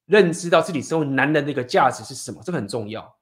[0.06, 2.42] 认知到自己身为男人的一个价值是什么？
[2.44, 3.16] 这很重要。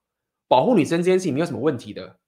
[0.47, 2.19] 保护女生这件事情没有什么问题的。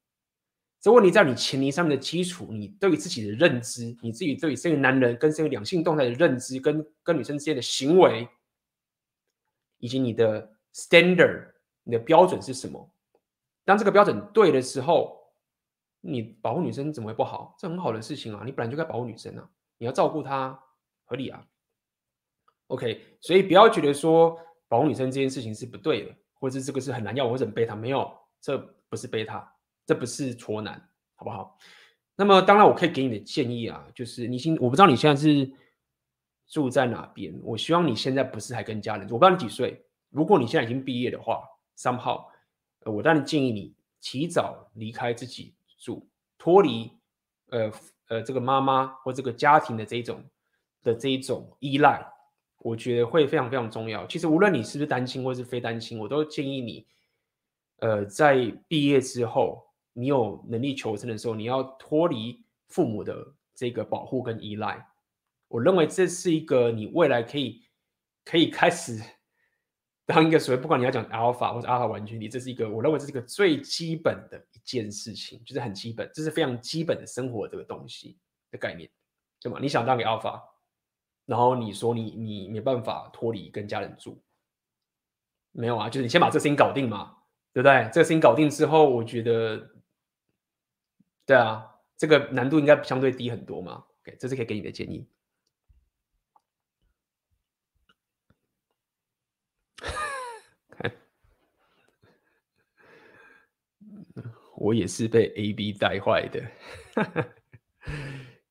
[0.83, 8.27] 这问题在你前提上面的基础，你对于自己的认知，你自己对于身为男人跟身为两性动态的认知，跟跟女生之间的行为，
[9.79, 11.53] 以及你的 standard，
[11.85, 12.91] 你的标准是什么？
[13.71, 15.17] 当这个标准对的时候，
[16.01, 17.55] 你保护女生怎么会不好？
[17.57, 18.43] 这很好的事情啊！
[18.45, 19.49] 你本来就该保护女生啊，
[19.79, 20.61] 你要照顾她，
[21.05, 21.47] 合理啊。
[22.67, 28.59] OK，所以不要觉得说保护女生这件事情是不对的，或者是这个是很难要或者很贝塔，没有，这
[28.89, 29.55] 不是贝塔，
[29.87, 30.75] 这不是挫男，
[31.15, 31.57] 好不好？
[32.17, 35.49] 那么当然我可以给你的建议啊，就是你现我不知道你现在是
[36.49, 41.45] 住在哪边，我希望你现在不是还跟家人住，我不知道你几岁，如果你现在已经毕业的话
[41.79, 42.30] ，somehow。
[42.81, 46.07] 呃，我当然建议你提早离开自己住，
[46.39, 46.91] 脱离
[47.51, 47.71] 呃
[48.09, 50.25] 呃这个妈妈或这个家庭的这种
[50.83, 52.03] 的这一种依赖，
[52.59, 54.07] 我觉得会非常非常重要。
[54.07, 56.87] 其实无论你是不是单亲或是非单亲，我都建议你，
[57.81, 64.87] 呃，在毕业之后，你有能力求生的时候，你要脱离父母的这个保护跟依赖。
[65.49, 67.63] 我认为这是一个你未来可以
[68.25, 69.03] 可以开始。
[70.13, 78.19] 当一个所谓不管你要讲 alpha 或者 alpha 完全体，这是一个我认为这是一个最基本的一件事情，就是很基本，这是非常基本的生活这个东西
[78.51, 78.91] 的概念，
[79.41, 79.61] 对吗？
[79.63, 80.43] 你想当个 alpha，
[81.27, 84.21] 然后你说你你没办法脱离跟家人住，
[85.53, 87.17] 没有啊，就是你先把这事情搞定嘛，
[87.53, 87.89] 对不对？
[87.93, 89.71] 这个事情搞定之后，我觉得，
[91.25, 91.65] 对啊，
[91.97, 93.85] 这个难度应该相对低很多嘛。
[94.03, 95.07] OK，这是可以给你的建议。
[104.61, 106.43] 我也是被 A B 带坏的，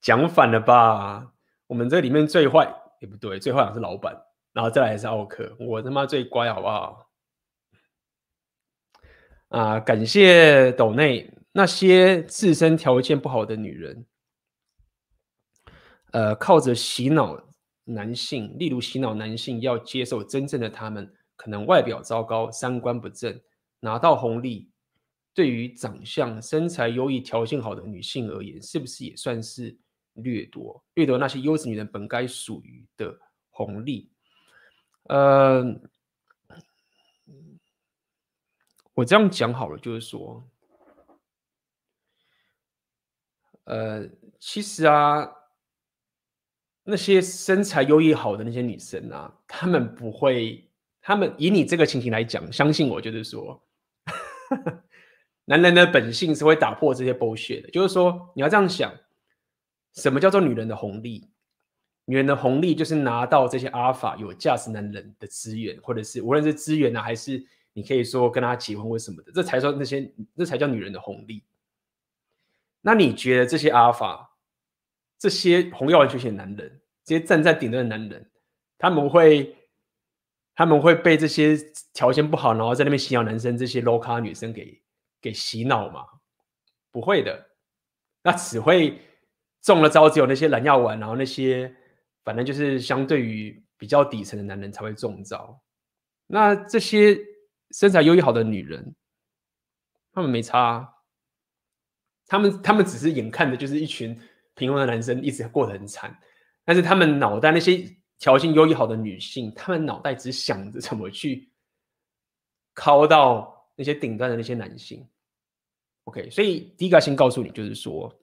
[0.01, 1.31] 讲反了吧？
[1.67, 2.67] 我们这里面最坏
[2.99, 4.19] 也不对，最坏好像是老板，
[4.51, 7.11] 然后再来是奥克，我他妈最乖，好不好？
[9.49, 14.07] 啊，感谢斗内那些自身条件不好的女人，
[16.11, 17.39] 呃，靠着洗脑
[17.83, 23.39] 男性，例如洗脑男性要接受真正的他们，可能外表糟糕，三观不正，
[23.79, 24.71] 拿到红利。
[25.39, 29.73] 对于长相、身材优异、条件好的女性而言，是不是也算是
[30.15, 30.83] 掠夺？
[30.95, 33.17] 掠夺那些优质女人本该属于的
[33.49, 34.11] 红利？
[35.03, 35.63] 呃，
[38.93, 40.45] 我这样讲好了，就是说，
[43.63, 44.05] 呃，
[44.39, 45.25] 其实啊，
[46.83, 50.69] 那些身材优异好的那些女生啊，她们不会，
[50.99, 53.65] 她们以你这个情形来讲，相信我，就是说。
[55.49, 58.93] 男人的本性是会打破这些 bullshit 的，就是说你要这样想，
[59.95, 61.27] 什么叫做女人的红利？
[62.05, 67.43] 女人的红利就是拿到这些阿尔法有价值男人的资源，或者是无论是资源呢、啊，还是
[67.73, 71.43] 你可以说跟他结婚或什么的，这才说那些，这才叫女人的红利。
[72.81, 74.37] 那你觉得这些阿尔法，
[75.17, 78.29] 这些红药丸觉醒的男人，这些站在顶端的男人，
[78.77, 79.55] 他们会，
[80.53, 81.57] 他们会被这些
[81.91, 84.79] 条件不好，然后在那边洗脑男生这些 low 咖女生给？
[85.21, 86.05] 给洗脑吗？
[86.91, 87.51] 不会的，
[88.23, 88.99] 那只会
[89.61, 91.71] 中了招，只有那些蓝药丸，然后那些
[92.23, 95.61] 反正就是相对于比较底层的男人才会中招。
[96.25, 97.15] 那这些
[97.71, 98.95] 身材优异好的女人，
[100.11, 100.89] 他们没差啊，
[102.25, 104.19] 他们他们只是眼看的就是一群
[104.55, 106.17] 平庸的男生一直过得很惨，
[106.65, 107.85] 但是他们脑袋那些
[108.17, 111.51] 条件优异好的女性，他们脑袋只想着怎么去
[112.73, 113.58] 靠到。
[113.79, 115.07] 那些顶端的那些男性
[116.03, 118.13] ，OK，所以第一个先告诉你，就是说，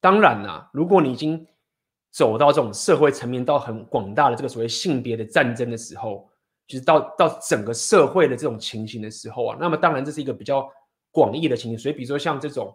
[0.00, 1.46] 当然啦、如果你已经
[2.10, 6.28] 走到这种社会层面，到很广大的这个所谓性别的战争的时候，
[6.66, 10.68] 就是到到整个社会的这种情形的时候啊，那么当然这是一个比较
[11.12, 11.78] 广义的情形。
[11.78, 12.74] 所以，比如说像这种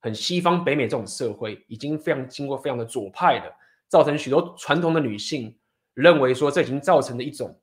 [0.00, 3.54] 很西方北美这种社会，已经非常经过非常的左派的，
[3.86, 5.56] 造成许多传统的女性
[5.94, 7.56] 认为说，这已经造成了一种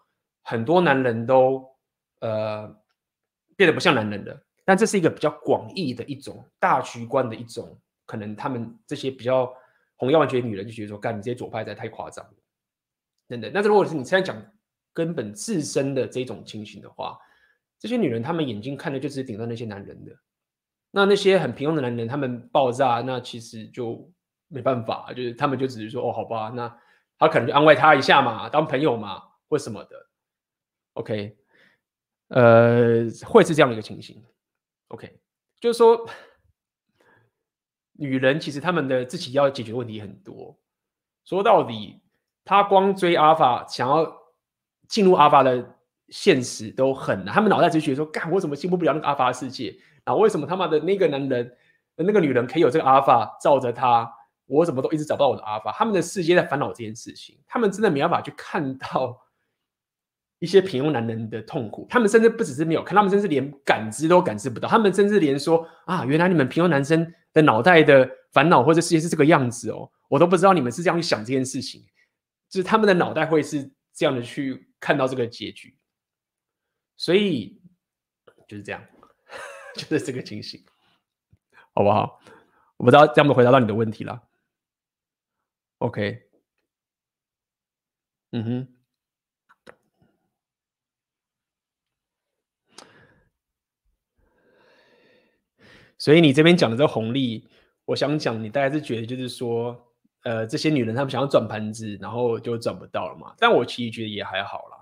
[0.44, 1.70] 很多男人都
[2.22, 2.74] 呃。
[3.58, 8.34] 变得不像男人了，但这是一个比较广义的一种大局观的一种可能。
[8.36, 9.54] 他们这些比较
[9.96, 12.34] 红药丸觉醒女人就觉得说，干你这些左派在太夸张了，
[13.28, 13.52] 等等。
[13.54, 14.42] 那如果是你现在讲
[14.94, 17.18] 根本自身的这种情形的话，
[17.80, 20.12] 这些女人她们眼睛看的就是顶到那些男人的，
[20.92, 24.08] 那那些很平庸的男人他们爆炸，那其实就
[24.48, 26.80] 没办法，就是他们就只是说哦，好吧，那
[27.18, 30.08] 他可能就安慰他一下嘛，当朋友嘛，或什么的
[30.94, 31.36] ，OK。
[32.30, 34.22] 呃，会是这样的一个情形
[34.90, 35.18] ，OK，
[35.62, 36.06] 就是说，
[37.94, 40.60] 女人其实她们的自己要解决问题很多。
[41.24, 42.02] 说到底，
[42.44, 44.14] 她光追阿法，想要
[44.90, 45.78] 进入阿法的
[46.10, 47.34] 现实都很难。
[47.34, 49.74] 他们脑袋只觉得说，干，我怎么进步不了那个阿法的世界？
[50.04, 51.58] 然后为什么他妈的那个男人、
[51.96, 54.12] 那个女人可以有这个阿法罩着他，
[54.48, 55.72] 我怎么都一直找不到我的阿法？
[55.72, 59.18] 他们的世界在烦恼这件事情，他们真的没办法去看到。
[60.40, 64.70] 一些平庸男人的痛苦，他们甚至不只是没有看，他们甚至连感知都感知不到。
[64.70, 71.82] 他们甚至连说啊，原来你们平庸男生的脑袋的烦恼或者世界是这个样子哦，我都不知道你们是这样去想这件事情。
[72.50, 75.78] 就是他们的脑袋会是这样的去看到这个结局，
[76.96, 77.60] 所以
[78.48, 78.82] 就是这样，
[79.76, 80.64] 就是这个情形，
[81.74, 82.22] 好不好？
[82.78, 84.22] 我不知道这样子回答到你的问题了。
[85.80, 86.30] OK，
[88.32, 88.77] 嗯哼。
[95.98, 97.48] 所以你这边讲的这个红利，
[97.86, 99.76] 我想讲，你大概是觉得就是说，
[100.24, 103.34] 呃，这些女人她们想要转盘子，然后就转不到了嘛。
[103.38, 104.78] 但我其实觉得也还好啦，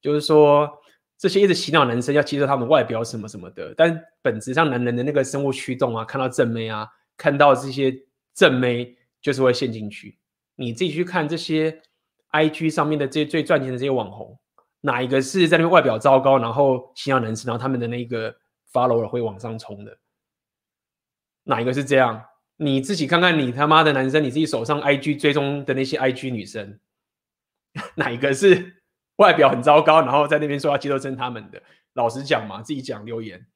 [0.00, 0.70] 就是说
[1.16, 7.94] 这些一直洗脑男生要接受他们外表什么什么的，但本质上男人的那个生物驱动啊，看到正妹啊，看到这些
[8.34, 10.18] 正妹就是会陷进去。
[10.56, 11.80] 你自己去看这些
[12.32, 14.38] IG 上面的这些最赚钱的这些网红，
[14.82, 18.34] 哪一个是在那边外表糟糕，然后洗脑男生，然后他们的那个
[18.72, 19.96] follower 会往上冲的？
[21.44, 22.26] 哪一个是这样？
[22.56, 26.78] 你自己看看，你他妈的男生，你自己手上 IG 追踪的那些 IG 女生，
[27.96, 28.82] 哪一个是
[29.16, 31.62] 外表很糟糕，然后在那边说要接受真他们的？
[31.94, 33.46] 老实讲嘛，自己讲留言。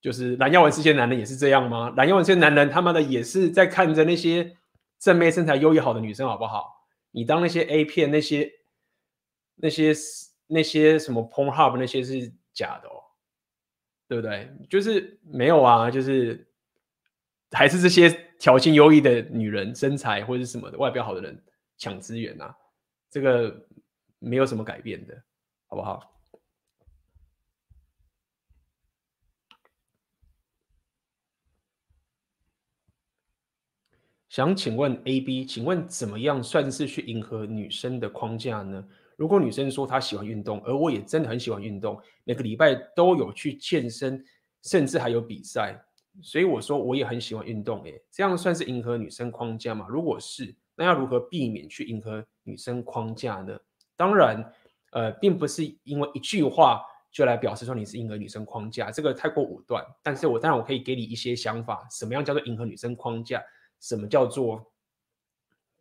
[0.00, 1.92] 就是蓝耀文这些男人也是这样吗？
[1.96, 4.56] 蓝耀文这些男人他妈的也是在看着那些
[4.98, 6.86] 正妹身材优异好的女生，好不好？
[7.12, 8.50] 你当那些 A 片那些
[9.56, 9.94] 那些
[10.48, 12.98] 那些什么 Pornhub 那些是假的哦，
[14.08, 14.50] 对不对？
[14.68, 16.51] 就是没有啊，就是
[17.52, 21.40] 还是这些条件优异的女人身材或者什么的外表好的人
[21.76, 22.56] 抢资源啊，
[23.10, 23.66] 这个
[24.18, 25.22] 没有什么改变的，
[25.66, 26.08] 好不好？
[34.28, 38.82] 想请问 A B，请问怎么样算是去迎合女生的框架呢？
[39.18, 44.24] 如果女生说她喜欢运动，而我也真的很喜欢运动，每个礼拜都有去健身，
[44.62, 45.78] 甚至还有比赛，
[46.20, 47.82] 所以我说我也很喜欢运动。
[47.84, 49.86] 诶，这样算是迎合女生框架吗？
[49.88, 53.58] 如果是，那要如何避免去迎合女生框架呢？
[53.96, 54.52] 当然，
[54.90, 59.84] 呃，并不是因为一句话就来表示说你是迎合女生框架，这个太过武断。
[60.02, 63.42] 但是我当然我可以给你一些想法，什么样叫做迎合女生框架？
[63.80, 64.72] 什么叫做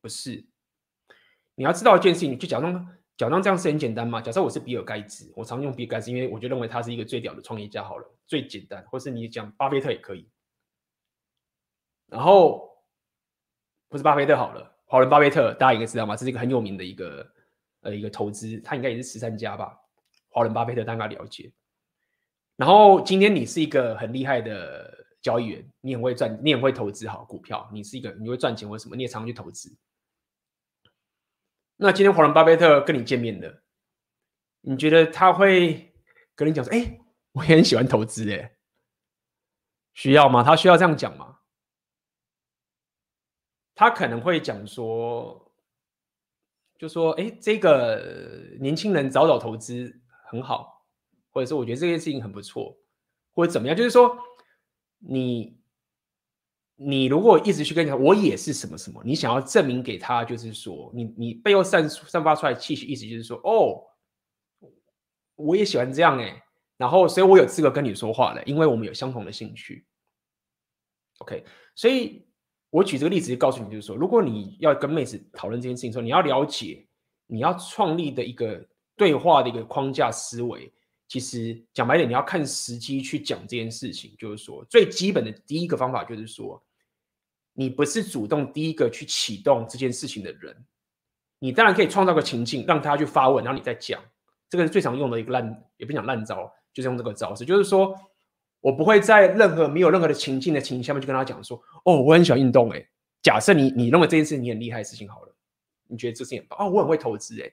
[0.01, 0.45] 不是？
[1.55, 2.87] 你要知道一件事情，你就假装
[3.21, 4.19] 假装这样是很简单嘛。
[4.19, 7.83] 假设我是比尔盖茨，我常用比尔盖茨，因为我就认为他是一个最屌的创业家。
[7.83, 10.27] 好了，最简单，或是你讲巴菲特也可以。
[12.07, 12.67] 然后
[13.89, 16.15] 不是巴菲特好了，华伦巴菲特大家应该知道吗？
[16.15, 17.31] 这是一个很有名的一个
[17.81, 19.77] 呃一个投资，他应该也是慈善家吧？
[20.29, 21.51] 华伦巴菲特大家了解。
[22.55, 24.97] 然后今天你是一个很厉害的。
[25.21, 29.71] 交易员，你很会赚，你很会投资好股票，你是一个你会赚钱或什么，你也常常去投资。
[31.83, 33.63] 那今天华伦巴菲特跟你见面的，
[34.61, 35.91] 你觉得他会
[36.35, 36.99] 跟你讲说：“哎，
[37.31, 38.55] 我也很喜欢投资，哎，
[39.95, 40.43] 需要吗？
[40.43, 41.39] 他需要这样讲吗？”
[43.73, 45.51] 他可能会讲说，
[46.77, 49.91] 就说：“哎，这个年轻人早早投资
[50.29, 50.85] 很好，
[51.31, 52.77] 或者说我觉得这件事情很不错，
[53.33, 54.15] 或者怎么样，就是说。”
[55.03, 55.59] 你，
[56.83, 63.83] 你如果一直去跟你说，我也是什么什么，你想要证明给他，就是说，你你背后散散发出来气息，意思就是说，哦，
[65.35, 66.43] 我也喜欢这样哎，
[66.77, 69.85] 然后，所以我有资格跟你说话了，因为我们有相同的兴趣。
[71.19, 71.43] OK，
[71.75, 72.25] 所以
[72.71, 76.87] 我举这个例子就告诉你，就是说，如果你要跟妹子讨论这件事情的时候，你要了解，
[77.27, 78.59] 你要创立的一个
[78.95, 80.73] 对话的一个框架思维。
[81.07, 84.15] 其实讲白点，你要看时机去讲这件事情。
[84.17, 86.63] 就是说，最基本的第一个方法就是说，
[87.53, 90.55] 你不是主动第一个去启动这件事情的人，
[91.39, 94.01] 你当然可以创造个情境，让他去发问，然后你再讲。
[94.49, 97.45] 这个是最常用的一个烂，也不讲烂招，就是用这个招式。
[97.45, 97.95] 就是说
[98.59, 102.85] 我不会在任何没有任何的情境的情形下面去跟他讲说，哦，我很喜欢运动，哎，
[103.21, 105.35] 假设你你认为这件事你很厉害的事情好了，
[105.87, 107.51] 你觉得这事很棒，哦，我很会投资，哎。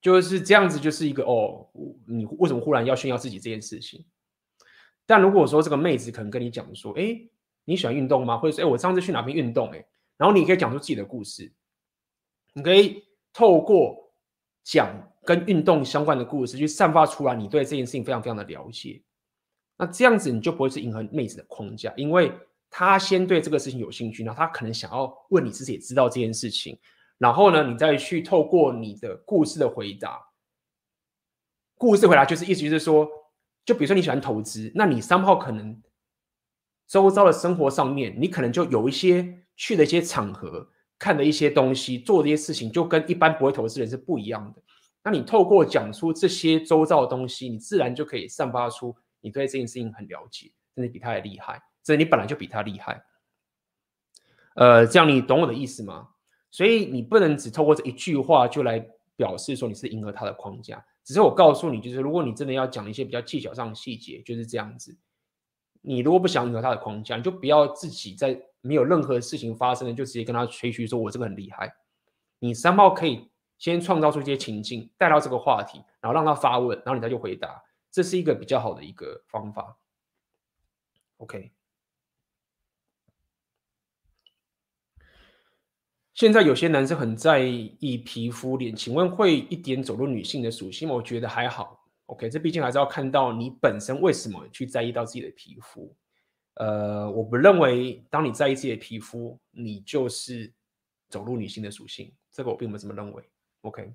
[0.00, 1.66] 就是这样子，就是一个哦，
[2.06, 4.04] 你为什么忽然要炫耀自己这件事情？
[5.04, 7.18] 但如果说这个妹子可能跟你讲说，哎，
[7.66, 8.38] 你喜欢运动吗？
[8.38, 9.70] 或者说，哎，我上次去哪边运动？
[9.72, 9.86] 哎，
[10.16, 11.52] 然后你可以讲出自己的故事，
[12.54, 13.04] 你可以
[13.34, 14.10] 透过
[14.64, 14.88] 讲
[15.24, 19.02] 跟运动相关的故事，去散发出来你对这件事情非常非常的了解。
[19.76, 22.32] 那这样子你就不会是迎合妹子的框架，因为
[22.70, 26.78] 她先对这个事情有兴趣，然后她可能想要问你自己也知道这件事情。
[27.18, 30.20] 然后呢，你再去透过你的故事的回答，
[31.76, 33.08] 故事回答就是意思就是说，
[33.64, 35.82] 就比如说你喜欢投资，那你三号可能
[36.86, 40.68] 周遭的生活上面，你可能就有一些去的一些场合，
[40.98, 44.62] 看的一些东西，做的一些事情，就跟一般不会投资人是不一样的。
[45.02, 53.02] 那你透过讲出这些周遭的东西，你自然就可以散发出你对这件事情很了解，甚至比他还厉害，甚至你本来就比他厉害。
[54.54, 56.08] 呃，这样你懂我的意思吗？
[56.50, 58.84] 所以你不能只透过这一句话就来
[59.16, 64.96] 表示说你是迎合他的框架，只是我告诉你，就是如果你真的要讲一些比较技巧上的细节，就是这样子。
[65.88, 71.72] 你如果不想迎合他的框架，你就不要自己在没有任何事情发生的就直接跟他吹嘘说我这个很厉害。
[72.40, 77.62] 你三号可以先创造出一些情境，带到这个话题，然后让他发问，然后你再去回答，
[77.92, 79.78] 这是一个比较好的一个方法。
[81.18, 81.52] OK。
[86.14, 90.96] 现在有些男生很在意皮肤脸，请问会一点走入女性的属性吗？
[90.96, 91.85] 我觉得还好。
[92.06, 95.94] OK，这毕竟还是要看到你本身为什么去在意到自己的皮肤。
[96.54, 100.52] 呃，我不认为当你在意自己的皮肤，你就是
[101.08, 103.22] 走入女性的属性，这个我并不这么认为。
[103.62, 103.92] OK。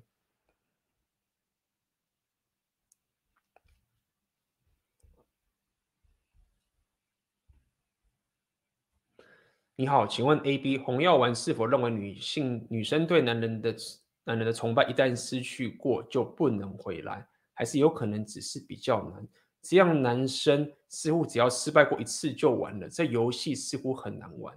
[9.74, 13.74] 你好，请问 A B 红药丸是否认为女性女生对男人的
[14.22, 19.26] 男人的崇拜一旦失去过就不能回来，还是有可能只是比较难？
[19.60, 24.52] 这样男生似乎只要失败过一次就完了，这游戏似乎很难玩。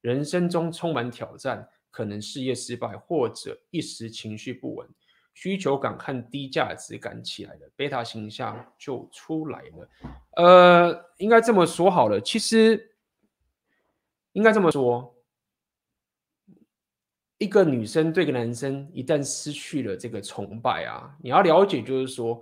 [0.00, 4.88] 人生中充满挑战，可能事业失败或者一时情绪不稳，
[5.32, 9.88] 需求感和低价值感起来了，贝塔形象就出来了。
[10.36, 12.96] 呃，应该这么说好了，其实
[14.32, 15.13] 应该这么说。
[17.38, 22.40] 一个女生对个男生一旦失去了这个崇拜啊，你要了解，就是说，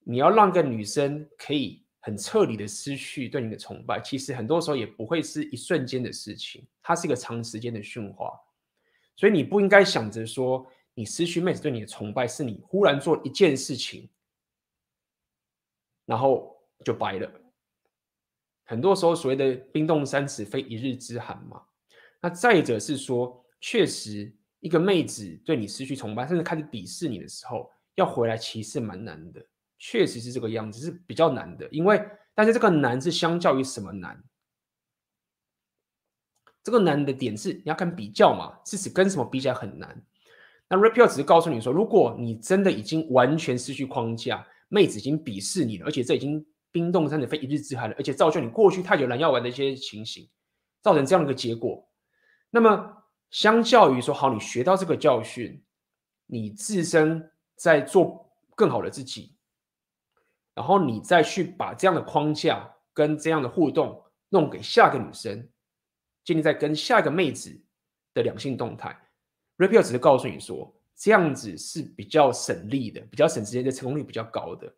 [0.00, 8.38] 你要让个女生可以很彻底的失去对你的崇拜，其实很多时候也不会是一瞬间的事情，它是一个长时间的驯化。
[9.16, 14.10] 所以你不应该想着说，你失去妹子对你的崇拜是你忽然做一件事情，
[16.04, 17.32] 然后就掰了。
[18.64, 21.62] 很多时候所谓的冰冻三尺非一日之寒嘛。
[22.20, 23.40] 那再者是说。
[23.66, 29.42] 确实，一个妹子对你失去崇拜，甚至开始鄙视你的时候，要回来其实蛮难的。
[29.78, 31.66] 确实是这个样子，是比较难的。
[31.70, 31.98] 因为，
[32.34, 34.22] 但是这个难是相较于什么难？
[36.62, 40.04] 这个难的点是你要看比较嘛，是指跟什么比起来很难。
[40.68, 50.28] 那 Rapio 只是告诉你说，如果你真的已经完全失去框架，妹子已经鄙视你了，而且这已经冰冻三尺非一日之寒了，而且造就你过去太久蓝药丸的一些情形，
[50.82, 51.88] 造成这样的一个结果，
[52.50, 53.00] 那么。
[53.34, 55.60] 相较于说好，你学到这个教训，
[56.26, 59.34] 你自身在做更好的自己，
[60.54, 65.50] 然后你再去把这样的框架跟这样的互动弄给下个女生，
[66.22, 67.60] 建立在跟下一个妹子
[68.12, 68.96] 的两性动态。
[69.58, 74.72] Rapio 只是告诉你说，这样子是比较省力的，比较省时间的，成功率比较高的。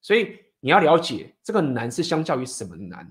[0.00, 3.08] 所以你要了解这个难是相较于什么难？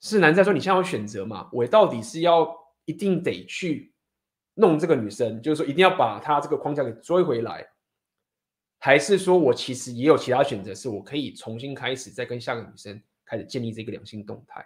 [0.00, 1.48] 是难在说你现在有选择嘛？
[1.52, 2.52] 我到底是要
[2.86, 3.89] 一定得去。
[4.60, 7.66] 弄这个女生，就是说一定要把她这个框架给追回来，
[8.78, 14.64] 还是说我其实也有其他选择，是我可以重新开始，再跟下个女生开始建立这个两性动态？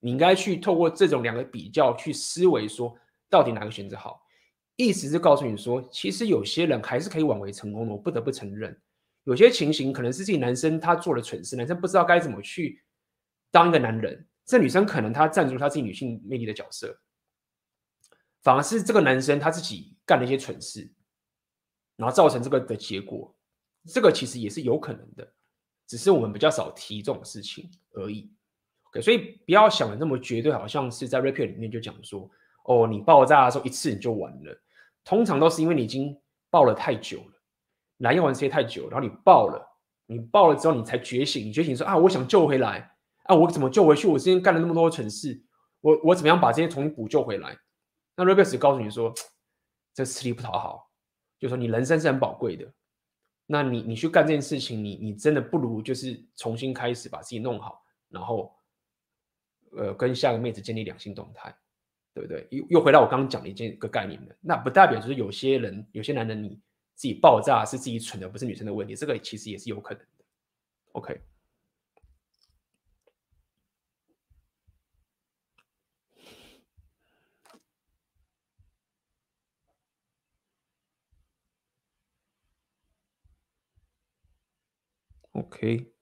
[0.00, 2.94] 你应该去透过这种两个比较去思维，说
[3.30, 4.20] 到底哪个选择好？
[4.76, 7.92] 意思是告诉你说，其实有些人还是可以挽回成功的。
[7.92, 8.80] 我不得不承认，
[9.24, 12.80] 有些情形可能是自己男生他做了蠢事，男生不知道该怎么去
[13.50, 16.96] 当一个男人，这女生可能她站住她自己女性魅力的角色。
[18.48, 20.90] 反而是这个男生他自己干了一些蠢事，
[21.96, 23.36] 然后造成这个的结果，
[23.92, 25.32] 这个其实也是有可能的，
[25.86, 28.32] 只是我们比较少提这种事情而已。
[28.84, 32.26] OK，所以不要想的那么绝对，好像是在 Rapio 里面就讲说，
[32.64, 34.58] 哦，你爆炸的时候一次你就完了，
[35.04, 36.18] 通常都是因为你已经
[36.48, 37.32] 爆了太久了，
[37.98, 39.62] 蓝药丸吃太久，然后你爆了，
[40.06, 42.90] 你爆了之后你才觉醒，你觉醒说啊，我想救回来，
[43.24, 44.08] 啊，我怎么救回去？
[44.08, 45.38] 我之前干了那么多蠢事，
[45.82, 47.54] 我我怎么样把这些重新补救回来？
[48.18, 49.14] 那 Rapio 告诉你说，
[49.94, 50.90] 这吃力不讨好，
[51.38, 52.68] 就说你人生是很宝贵的，
[53.46, 58.52] 那你你去干这件事情，你你真的不如就是重新开始把自己弄好，然后，
[59.76, 61.56] 呃，跟下个妹子建立两性动态，
[62.12, 62.44] 对不对？
[62.50, 66.60] 又又回到我刚刚讲的一件一个概念了，那不代表就是有些人有些男人你
[66.96, 70.24] 自己爆炸是自己蠢的，不是女生的问题，这个其实也是有可能的。
[70.94, 71.20] OK。
[85.38, 85.92] OK，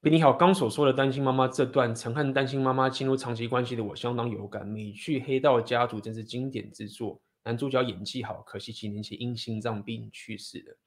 [0.00, 0.32] 比你好。
[0.32, 4.66] 刚所说的单亲妈妈这段，曾和单亲妈妈进入长期关系的我相当有感。
[4.66, 10.78] 美剧《黑道家族》真是经典之作，男主角演技好，可惜几年前因心脏病去世了。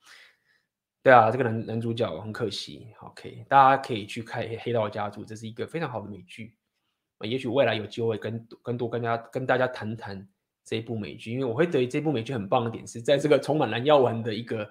[1.04, 2.88] 对啊，这个男男主角很可惜。
[3.02, 6.58] OK，大家可以去看《黑道家族》，这是一个非常好的美剧。
[7.22, 10.28] 也许未来有机会跟更多跟大家跟大家谈谈。
[10.66, 14.70] 这一部美剧，因为我会对这部美剧很棒的点是在这个充满蓝药丸的一个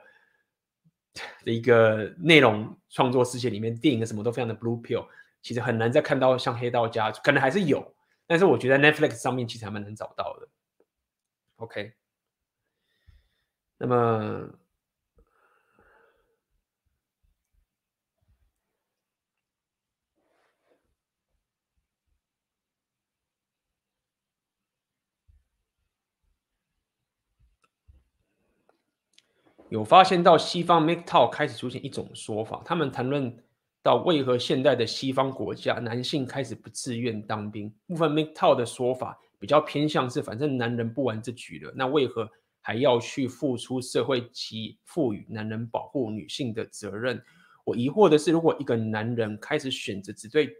[1.44, 5.06] 的一个内容创作世界里面，电影的什么都非常的 blue pill，
[5.40, 7.94] 其实很难再看到像黑道家，可能还是有，
[8.26, 10.48] 但是我觉得 Netflix 上面其实还蛮能找到的。
[11.56, 11.94] OK，
[13.78, 14.58] 那么。
[29.74, 33.36] 有发现到西方 MGTOW 开始出现一种说法，他们谈论
[33.82, 37.68] 到为何现代的西方国家男性开始不自愿当兵。
[37.88, 47.20] 部分 MGTOW 的说法比较偏向是，反正男人不玩这局了，那为何还要去付出社会及赋予男人保护女性的责任？
[47.64, 50.54] 我疑惑的是，如果一个男人开始选择只对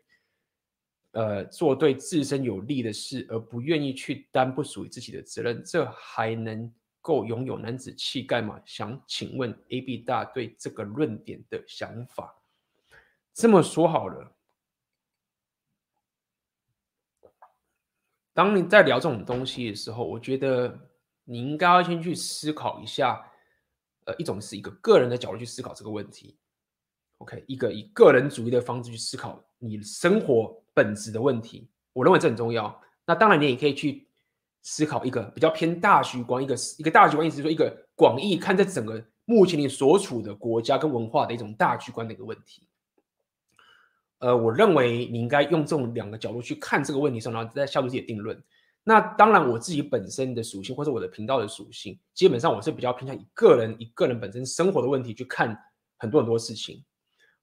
[1.13, 6.69] 呃做对自身有利的事，而不愿意去担不属于自己的责任，这还能
[7.05, 8.59] 够拥有男子气概吗？
[8.65, 12.35] 想请问 AB 大对这个论点的想法。
[13.35, 14.35] 这么说好了。
[18.33, 20.89] 当你在聊这种东西的时候，我觉得
[21.25, 23.23] 你应该要先去思考一下，
[24.07, 26.39] 呃，一种是一个个人的角度去思考这个问题
[27.19, 32.83] ，OK，一个以个人主义的方式去思考你生活本质的问题，我认为这很重要。
[33.05, 34.04] 那当然，你也可以去
[34.65, 42.67] 思考一个比较偏大局观，一个一个大局观意思是说一个广义看这整个目前你所处的国家跟文化的一种大局观的一个问题。
[44.21, 48.43] 呃，我认为你应该用这种两个角度去看这个问题上，然后再下出自己的定论。
[48.83, 55.59] 那当然，我自己本身的属性或者我的频道的属性，基本上我是比较偏向以个人以个人本身生活的问题去看
[55.99, 56.83] 很多很多事情。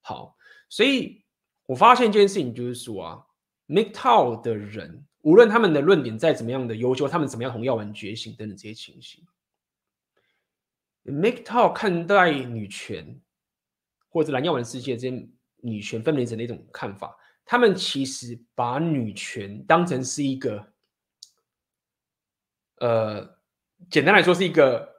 [0.02, 0.36] 好，
[0.70, 1.24] 所以
[1.68, 3.22] 我发现一件事情就是说啊
[3.68, 9.26] ，MGTOW 的人，无论他们的论点再怎么样的优秀，他们怎么样红药丸觉醒等等这些情形
[11.04, 13.20] ，Make Talk 看待女权
[14.10, 15.30] 或者蓝药丸世界这些。
[15.64, 17.16] 女权分离者的一种看法，
[17.46, 20.74] 他们其实把女权当成是一个，
[22.78, 23.38] 呃，
[23.92, 24.92] 简单来说是一个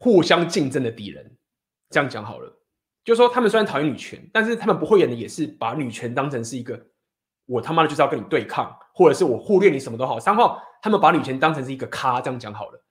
[0.00, 1.38] 互相竞争的敌人。
[1.90, 2.52] 这样讲好了，
[3.04, 6.84] 就是说他们虽然讨厌女权，但是他们不会演的也是把女权当成是一个，
[7.46, 10.18] 我他妈的就是要跟你对抗，或者是我忽略你什么都好。
[10.18, 12.82] 三号他们把女权当成是一个咖，这样讲好了。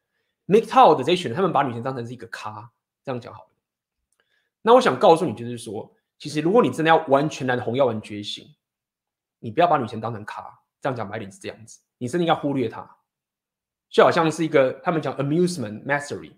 [0.48, 2.72] MGTOW 的这些人，他们把女权当成是一个咖，
[3.04, 3.50] 这样讲好了。
[4.62, 5.94] 那我想告诉你，就是说。
[6.20, 8.56] 其实，如果你真的要完全来红药丸觉醒，
[9.38, 12.98] 你不要把女权当成咖，这样讲白点是这样子，你真的要忽略它，
[13.88, 16.34] 就好像是一个他们讲 amusement mastery，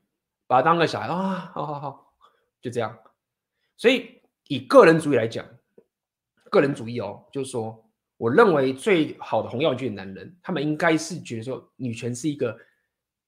[0.47, 2.13] 把它当个小孩啊，好好好，
[2.61, 2.93] 就这样。
[3.77, 5.45] 所以以个人主义来讲，
[6.51, 7.88] 个人主义哦，就是说，
[8.19, 12.53] 我认为最好的红药丸觉醒男人，他们应该是觉得说女权是一个，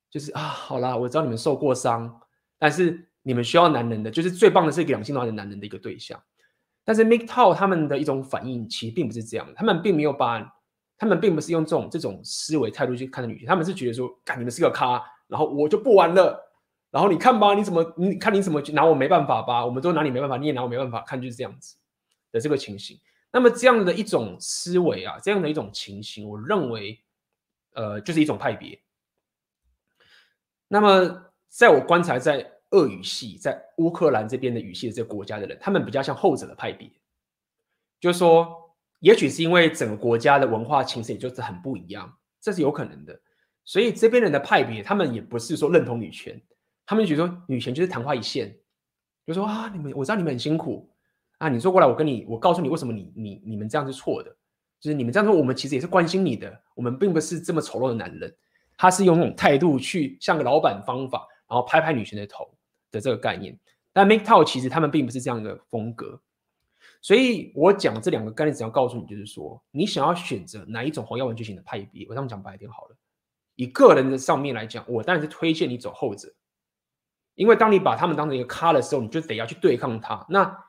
[0.10, 2.20] 就是啊，好啦，我知道你们受过伤，
[2.60, 6.22] 但是你们需要男人的，就是最棒的是一个两性化的男人的一个对象。
[6.84, 10.46] 但是 MGTOW 他们的一种反应其实并不是这样，他们并没有把，
[10.98, 16.38] 他们并不是用这种这种思维态度去看的女性，他们是觉得说，看你们是个咖，然后我就不玩了，
[16.92, 21.78] 然后你看吧，你怎么，你看你怎么拿我没办法吧，我们都拿你没办法，你也拿我没办法，看就是这样子
[22.34, 23.00] 的这个情形。
[23.32, 27.02] 那么这样的一种思维啊，这样的一种情形，我认为，
[27.74, 28.82] 呃，就是一种派别。
[30.68, 32.50] 那么在我观察在。
[32.74, 36.90] 俄语系在乌克兰这边的语系的这国家的人，他们比较像后者的派别，
[38.00, 38.48] 就是说，
[39.02, 43.22] 也许是因为整个国家的文化情势也就是很不一样，这是有可能的。
[43.66, 46.42] 所以这边人的派别，他们也不是说认同女权，
[46.86, 48.58] 他们觉得说女权就是昙花一现，
[49.28, 50.91] 就说啊，你们我知道你们很辛苦
[51.42, 54.30] 啊，你说过来，我跟你，我告诉你为什么你你你们这样是错的，
[54.80, 58.36] 就是你们这样说，我们其实也是关心你的，我们并不是这么丑陋的男人。
[58.78, 62.50] 他是用那种态度去像个老板方法，然后拍拍女权的头。
[62.94, 63.58] 的这个概念，
[63.94, 66.20] 但 MGTOW 其实他们并不是这样的风格，
[67.02, 72.98] 所以我讲这两个概念，只要告诉你，就是说，你想要选择哪一种红药丸觉醒的派别，我这样讲白一点好了。
[73.56, 76.34] 以个人的上面来讲，我当然是推荐你走后者，
[77.36, 80.26] 因为当你把他们当成一个咖的时候，你就得要去对抗他。
[80.28, 80.66] 那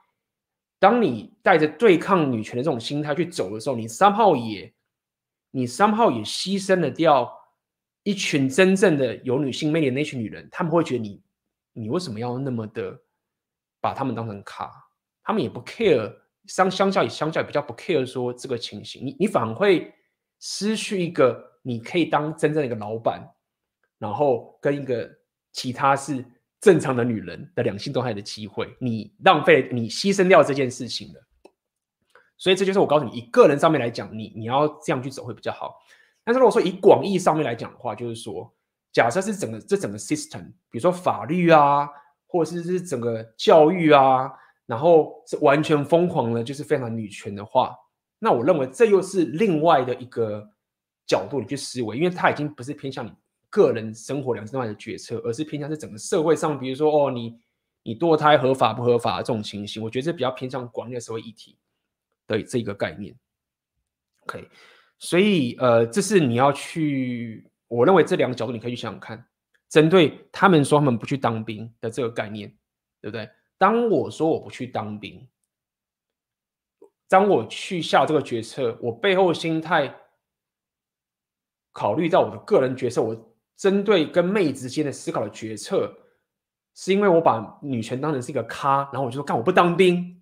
[0.82, 4.74] 当你带着对抗女权的这种心态去走的时候，你 somehow 也，
[5.52, 7.32] 你 somehow 也牺牲了掉
[8.02, 11.22] 一群真正的有女性魅力的那群女人，他们会觉得你。
[11.74, 13.00] 你为什么要那么的
[13.80, 14.70] 把他们当成咖？
[15.22, 16.14] 他们也不 care，
[16.46, 19.90] 相相较也相较比较不 care 说这个情形，你你反而会
[20.38, 23.26] 失去一个你可以当真正的一个老板，
[23.98, 25.10] 然后跟一个
[25.52, 26.22] 其他是
[26.62, 31.22] 正常的女人的两性动态的机会，你浪费你牺牲掉这件事情了。
[32.38, 35.74] 所以这就是我告诉你，以个人上面来讲，你你要这样去走会比较好。
[36.24, 38.50] 但是如果说以广义上面来讲的话，就是说。
[38.94, 41.88] 假设是整个这整个 system，比如说法律啊，
[42.26, 44.30] 或者是是整个教育啊，
[44.66, 47.74] 然后是完全疯狂的，就是非常女权的话，
[48.18, 50.46] 那我认为这又是另外的一个
[51.06, 53.10] 角度你去思维，因为它已经不是偏向你
[53.52, 57.38] 个人生活两性化的决策，而是偏向是整个社会上，比如说哦，你
[57.82, 61.58] 你堕胎合法不合法这种情形，我觉得是比较偏向广义社会议题
[62.26, 63.14] 的这个概念。
[64.20, 64.48] OK，
[64.98, 67.46] 所以呃，这是你要去。
[67.68, 69.22] 我认为这两个角度你可以去想想看，
[69.68, 72.48] 针对他们说他们不去当兵的这个概念，
[73.00, 73.28] 对不对？
[73.58, 75.28] 当我说我不去当兵，
[77.08, 79.94] 当我去下这个决策，我背后心态
[81.72, 83.31] 考虑到我的个人决策，我
[83.62, 85.88] 针对跟妹之间的思考的决策，
[86.74, 90.20] 是因为我把女权当成是一个咖，然后我就说干我不当兵，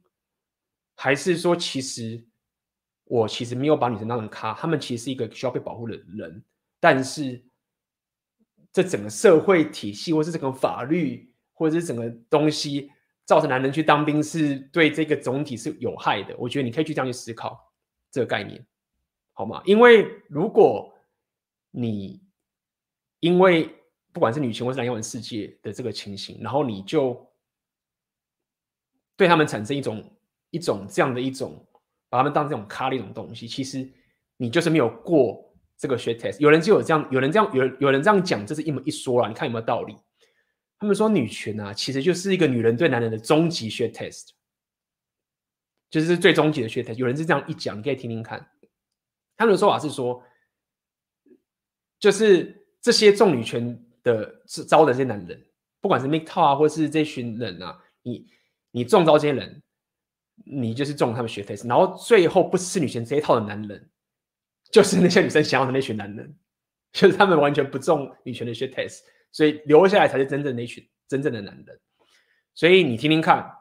[0.95, 2.23] 还是说其实
[3.05, 6.45] 我其实没有把女生当成咖，他们其实是一个需要被保护的人，
[6.79, 7.43] 但是
[8.75, 12.91] 这整个社会体系，或是整个法律，或者是整个东西，
[13.25, 16.37] 造成男人去当兵是对这个总体是有害的。
[16.37, 17.59] 我觉得你可以去这样去思考
[18.11, 18.63] 这个概念，
[19.33, 19.63] 好吗？
[19.65, 20.93] 因为如果
[21.71, 22.23] 你
[23.21, 23.75] 因为
[24.13, 27.33] 不管是女权或是男权世界的这个情形，然后你就
[29.17, 30.19] 对他们产生一种
[30.51, 31.67] 一种这样的一种。
[32.13, 33.89] 把他们当这种咖的一种东西，其实
[34.37, 36.41] 你就是没有过这个 shit test。
[36.41, 39.97] 有人就有这样，有人这样，有有人这样讲，这是一门一说啦，你看有没有道理？
[40.81, 44.31] 他们说女权啊，其实就是一个女人对男人的终极 shit test，
[45.89, 46.95] 就是最终极的 shit test。
[46.95, 48.45] 有人是这样一讲，你可以听听看。
[49.37, 50.25] 他们的说法是说，
[52.01, 55.47] 就是这些重女权的招的这些男人，
[55.81, 58.27] 不管是 MGTOW 啊，或是这群人啊，你
[58.71, 59.63] 你中招这些人。
[60.43, 63.91] 你就是中他们学 test，然后最后不吃女权这一套的男人，
[64.73, 66.35] 就是那些女生想要的那群男人，
[66.93, 69.01] 就是他们完全不中女权的学 test，
[69.31, 71.79] 所以留下来才是真正那群真正的男人。
[72.55, 73.53] 所以你听听看，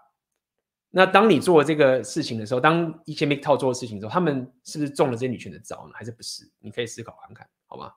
[0.90, 5.92] 那当你做这个事情的时候，当一些 MGTOW 做的事情的时候，他们是不是中了这些女权的招呢？
[5.94, 6.50] 还是不是？
[6.60, 7.92] 你可以思考看看，好吗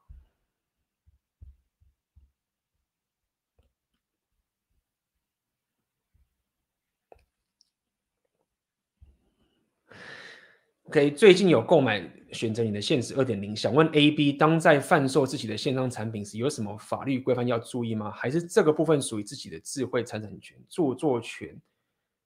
[10.93, 18.11] ？OK，最近有购买选择你的现实二点零，想问 A、B，当在贩售自己的线上产品时，有什么法律规范要注意吗？
[18.11, 21.59] 还是这个部分属于自己的智慧财产权、著作权？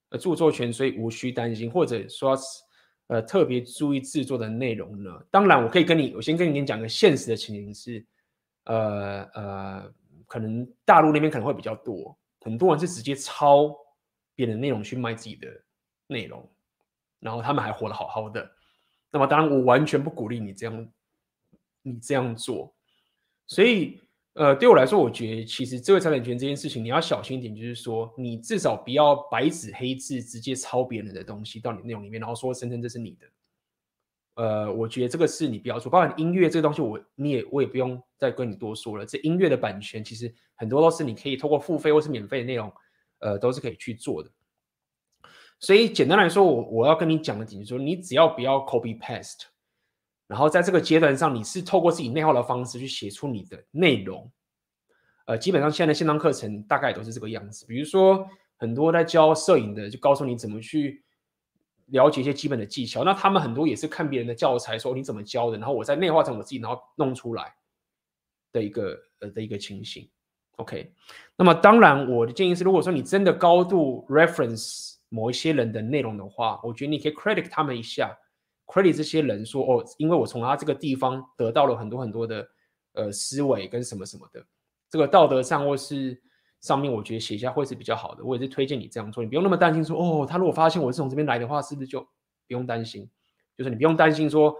[0.09, 2.37] 呃，著作权，所以无需担心，或者说
[3.07, 5.17] 呃特别注意制作的内容呢？
[5.31, 8.05] 当然，我可以跟你，我先跟你讲个现实的情形是，
[8.65, 9.93] 呃呃，
[10.27, 13.73] 可能大陆那边可能会比较多，很多人是直接抄
[14.35, 15.47] 别人的内容去卖自己的
[16.09, 16.49] 内容，
[17.21, 18.56] 然后他们还活得好好的。
[19.17, 20.89] 那么当然，我完全不鼓励你这样，
[21.81, 22.77] 你这样做。
[23.47, 23.99] 所以，
[24.35, 33.27] 呃，对我来说，我觉得其实智慧财产权这件事情，你要小心一点，就是说，你至少不要白纸黑字直接抄别人的东西到你内容里面，然后说声称这是你的。
[34.35, 35.91] 呃，我觉得这个事你不要做。
[35.91, 39.07] 包括音乐这个东西我，我你也我也不用再跟你多说了。
[39.07, 42.71] 这音乐的版权其实很多都是你可以透过付费或是免费的内容，
[43.21, 44.31] 呃，都是可以去做的。
[45.59, 49.45] 所以简单来说，我我要跟你讲的点就是说，你只要不要 copy paste，
[50.27, 54.31] 然后在这个阶段上，你是透过自己内化的方式去写出你的内容。
[55.24, 57.65] 呃，基本上现在的线上课程大概都是这个样子。
[57.66, 58.28] 比如说，
[58.59, 61.03] 很多在教摄影的，就告诉你怎么去
[61.87, 63.03] 了解一些基本的技巧。
[63.03, 67.55] 那他们很多也是看别人的教材，说你怎么教的，然后我再内化成我自己，然后弄出来
[68.53, 70.09] 的一个呃的一个情形。
[70.57, 70.93] OK，
[71.35, 74.95] 那么当然，我的建议是，如果说你真的高度 reference。
[75.09, 78.16] 某一些人的内容的话，我觉得你可以 credit 他们一下
[78.66, 82.49] ，credit 这些人说哦，因为我从他这个地方得到了很多很多的
[82.93, 84.45] 呃思维跟什么什么的，
[84.91, 86.20] 这个道德上或是
[86.61, 88.24] 上面，我觉得写一下会是比较好的。
[88.24, 92.09] 我也是推荐你这样做，你不用那么担心说哦，他如果发现我是从这边来的话，是不是就不
[92.49, 93.09] 用担心？
[93.57, 94.55] 就是你不用担心说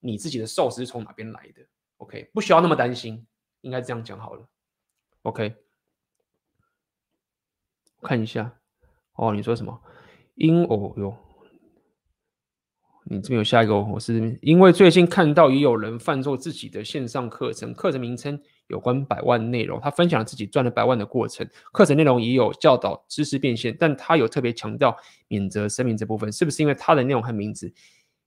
[0.00, 1.66] 你自己的 source 是从哪边来的
[1.96, 3.26] ，OK，不需要那么担心，
[3.62, 4.46] 应该这样讲好了
[5.22, 5.56] ，OK，
[8.02, 8.56] 看一下。
[9.16, 9.80] 哦，你说什么？
[10.34, 11.16] 因哦哟，
[13.04, 24.94] 你这边有下一个，我是因为最近看到也有人贩售自己的线上课程，课程名称有关百万内容，他分享了自己赚了百万的过程，课程内容也有教导知识变现，但他有特别强调
[25.28, 27.72] 免责声明这部分，是不是因为他的内容和名字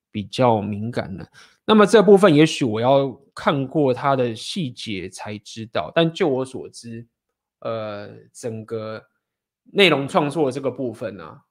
[0.09, 1.23] 比较敏感呢？
[1.65, 7.05] 那么这部分也许我要看过他的细节才知道，但就我所知，
[7.59, 9.03] 呃，整个。
[9.71, 11.41] 内容创作的这个部分呢、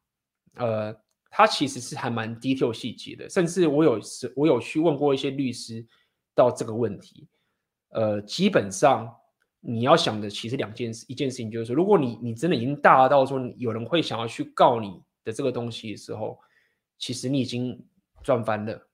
[0.54, 0.94] 呃，
[1.30, 5.86] 它其实是还蛮 detail 细节的，甚至我有时我有去问过一些律师
[6.34, 7.28] 到这个问题，
[7.90, 9.08] 呃，基本上
[9.60, 16.38] 你要想的其实两件事，一件事情就是说，如果你你真的已经大到说有人会想要去告你的这个东西的时候，
[16.98, 17.80] 其实你已经
[18.22, 18.88] 赚翻了。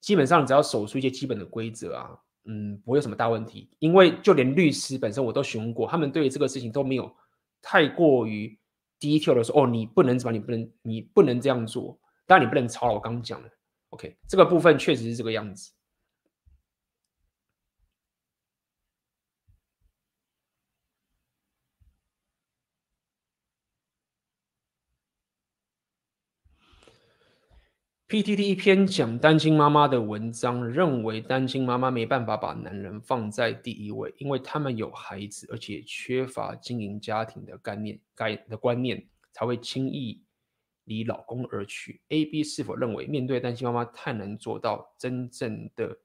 [0.00, 2.10] 基本上只要守出一些基本的规则啊，
[2.46, 7.14] 嗯，不会有什么大问题，因为就连律师本身我都询问过，他们对这个事情都没有。
[7.62, 8.58] 太过于
[9.00, 11.98] detail 的说，哦，你不能怎么，你不能，你不能这样做。
[12.26, 12.94] 当然，你不能抄了。
[12.94, 13.50] 我刚刚讲的
[13.90, 15.72] ，OK，这个部分确实是这个样子。
[28.12, 39.02] PTT 一篇讲单亲妈妈的文章，认为单亲妈妈没办法把男人放在第一位，因为他们有孩子，而且缺乏经营家庭的概念、概的观念，
[39.32, 40.22] 才会轻易
[40.84, 42.02] 离老公而去。
[42.10, 45.96] A、B 是否认为面对单亲妈妈太难做到真正的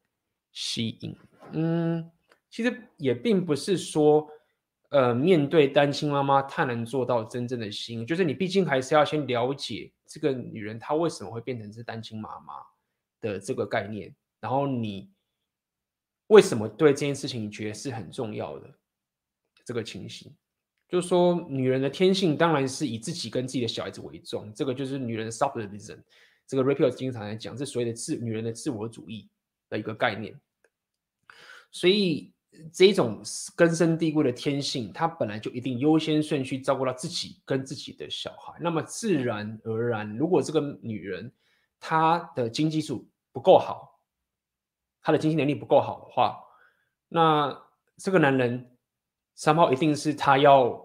[0.53, 1.13] 吸引？
[1.51, 2.09] 嗯，
[2.49, 4.25] 其实也并不是说，
[4.89, 12.53] 呃，面对单亲妈妈太难做到真正的心，就是你毕竟还是要先了解这个女人她为什么会变成是单亲妈妈
[13.19, 15.11] 的这个概念，然后你
[16.27, 18.73] 为什么对这件事情你觉得是很重要的
[19.65, 20.33] 这个情形。
[20.87, 25.99] 就是说，女人的天性当然是以自己跟自己的小孩子为重，这个就是女人的 subjectivism。
[26.47, 29.29] 这个 Rapio 经常来讲，这所谓的自女人的自我主义
[29.67, 30.39] 的一个概念。
[31.73, 32.31] 所以，
[32.73, 33.21] 这种
[33.55, 38.53] 根深蒂固的天性，他本来就一定优先顺序照顾到自己跟自己的小孩。
[38.59, 41.31] 那么，自然而然，如果这个女人
[41.79, 43.99] 她的经济素不够好，
[45.01, 46.37] 她的经济能力不够好的话，
[47.07, 47.57] 那
[47.97, 48.71] 这个男人。
[49.39, 50.83] 三号一定是他要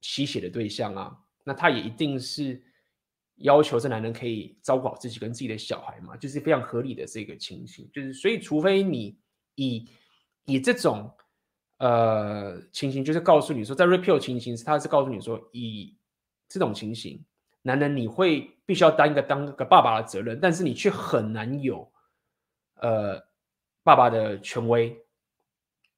[0.00, 2.60] 吸血的对象啊，那他也一定是
[3.36, 7.88] 要求这男人可以照顾好自己跟自己的小孩嘛，就是非常合理的这个情形。
[7.92, 9.16] 就是所以，除非你
[9.54, 9.88] 以
[10.50, 11.10] 以这种
[11.78, 15.96] 呃情形，就是告诉你说，在 Rapio 情形，他是告诉你说，以
[16.48, 17.24] 这种情形，
[17.62, 21.90] 男人你会必须要担一个当个爸爸的责任，但是你却很难有
[22.76, 23.22] 呃
[23.82, 25.00] 爸爸的权威。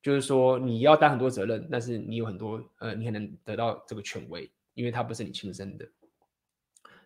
[0.02, 5.88] 就是说，你要担很多责任，但是你有很多呃，你可能得到这个权威，因为他不是你亲生的。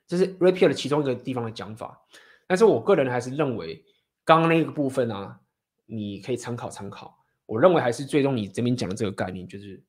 [0.07, 2.01] 这是 Rapio 的其中一个地方的讲法。
[2.47, 3.85] 但是我个人还是认为，
[4.25, 5.41] 刚刚那个部分啊，
[5.85, 7.16] 你可以参考参考。
[7.47, 9.83] 我认为还是最终你这边讲的这个概念，就是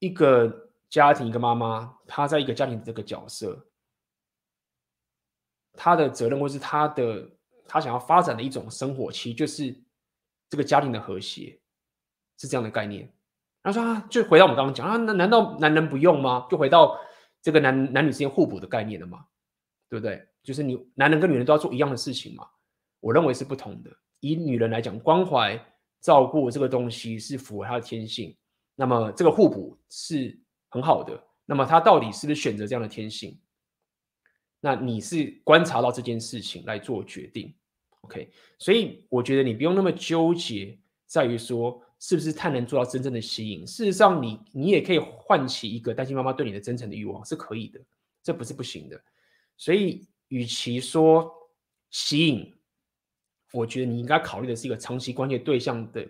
[0.00, 3.66] 一个家庭一个妈妈，她在一个家庭的这个角色，
[5.74, 7.30] 她的责任或是她的
[7.68, 9.72] 她想要发展的一种生活期，就是
[10.48, 11.60] 这个家庭的和谐。
[12.36, 13.08] 是这样的概念，
[13.62, 16.48] 他说啊，就回到我们刚刚讲啊，那难道男人不用吗？
[16.50, 16.98] 就回到
[17.40, 19.24] 这个男男女之间互补的概念了吗？
[19.88, 20.28] 对不对？
[20.42, 22.44] 就是你男人跟女人都要做一样的事情嘛？
[22.98, 23.90] 我认为是不同的。
[24.18, 25.56] 以女人来讲，关怀
[26.04, 28.36] 照顾这个东西是符合他的天性，
[28.74, 31.18] 那么这个互补是很好的。
[31.46, 33.40] 那么他到底是不是选择这样的天性？
[34.60, 37.54] 那你是观察到这件事情来做决定
[38.02, 38.30] ，OK？
[38.58, 41.80] 所以我觉得你不用那么纠结，在于说。
[42.00, 43.66] 是不是太能做到真正的吸引？
[43.66, 47.80] 事实上你，你你也可以唤起一个单亲妈妈对你的真诚的欲望，是可以的，
[48.22, 49.02] 这不是不行的。
[49.56, 51.32] 所以，与其说
[51.88, 52.52] 吸引，
[53.54, 56.06] 我觉得你应该考虑的是一个长期关系对象的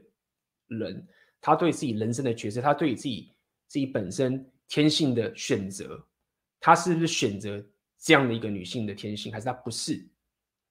[0.67, 1.07] 人，
[1.41, 3.31] 他对自己人生的角色，他对自己
[3.69, 6.05] 自己本身天性的选择，
[6.59, 7.65] 他是不是选择
[7.99, 10.05] 这样的一个女性的天性，还是他不是？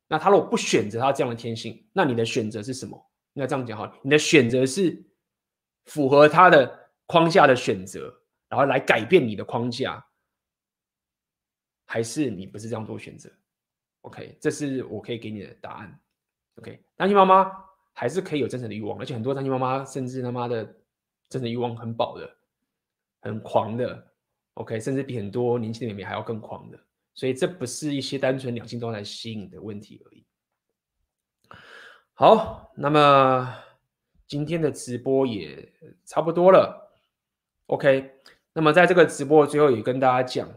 [0.08, 2.98] 那他如果不选择他这样的天性，那你的选择是什么？
[3.34, 5.02] 应该这样讲哈，你的选择是。
[5.88, 8.04] 符合他的框架的选择，
[8.48, 10.02] 然后来改变你的框架，
[11.84, 13.30] 还是你不是这样做选择
[14.04, 16.00] ？OK，这是我可以给你的答案。
[16.56, 17.52] OK，单亲妈妈
[17.94, 20.64] 还是可以有真诚的欲望，而且很多单亲妈妈甚至他妈的
[21.30, 22.30] 真诚欲望很饱的、
[23.22, 24.08] 很狂的。
[24.56, 26.80] OK，甚至比很多年轻的妹妹还要更狂的。
[27.14, 30.26] 所以这不是一些单纯两性都来吸引的问题而已。
[32.14, 33.56] 好，那么。
[34.26, 35.72] 今天的直播也
[36.06, 36.92] 差不多了
[37.68, 38.20] ，OK。
[38.54, 40.50] 那么在这个直播最后也跟大家讲，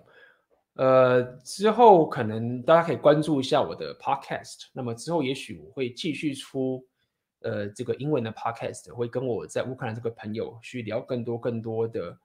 [0.77, 4.67] 呃，之后可能大家可以关注一下我的 Podcast。
[4.73, 6.87] 那么之后也许我会继续出
[7.41, 12.19] 呃这个英文的 Podcast，会跟我在乌克兰这个朋友去聊更多更多的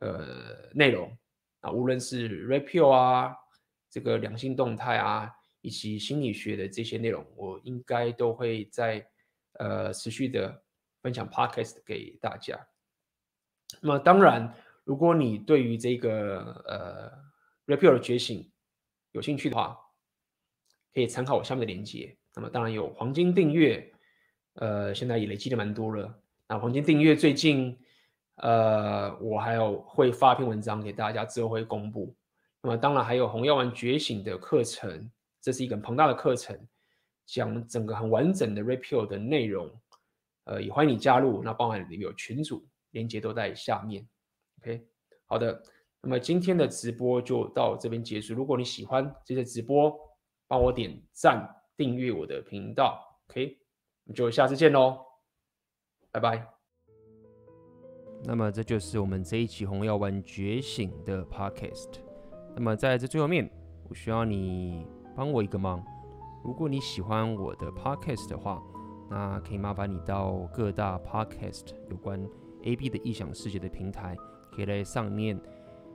[0.00, 0.26] 呃
[0.72, 1.16] 内容
[1.60, 3.34] 啊，无论是 Rapio 啊，
[3.88, 5.30] 这个良性动态啊，
[5.60, 9.06] 以及心理学的这些内容，我应该都会在
[9.54, 10.60] 呃持续的。
[11.04, 12.58] 分享 podcast 给大家。
[13.82, 14.50] 那么当然，
[14.84, 17.12] 如果你对于这个呃
[17.66, 18.50] Rapio 的觉醒
[19.12, 19.78] 有兴趣的话，
[20.92, 22.16] 可以参考我下面的链接。
[22.34, 23.92] 那么当然有黄金订阅，
[24.54, 26.22] 呃，现在也累积的蛮多了。
[26.48, 27.78] 那黄金订阅最近，
[28.36, 32.14] 呃，我还有会发一篇文章给大家，之后会公布。
[32.60, 35.10] 那么当然还有红药丸觉醒的课程，
[35.40, 36.58] 这是一个很庞大的课程，
[37.24, 39.70] 讲整个很完整的 Rapio 的内容。
[40.44, 41.42] 呃，也欢迎你加入。
[41.42, 44.06] 那包含里面有群组，链接都在下面。
[44.60, 44.86] OK，
[45.26, 45.62] 好的。
[46.04, 48.34] 那么今天的直播就到这边结束。
[48.34, 49.92] 如果你喜欢这些直播，
[50.46, 53.00] 帮我点赞、订阅我的频道。
[53.30, 53.58] OK，
[54.04, 54.98] 我们就下次见喽，
[56.10, 56.46] 拜拜。
[58.22, 62.00] 那么这就是我们这一期红药丸觉醒的 Podcast。
[62.54, 63.50] 那么在这最后面，
[63.88, 64.86] 我需要你
[65.16, 65.82] 帮我一个忙。
[66.44, 68.62] 如果你喜欢我的 Podcast 的话，
[69.10, 72.22] 那可以麻烦你到各大 podcast 有关
[72.64, 74.14] AB 的异想世界的平台，
[74.52, 75.38] 可以在上面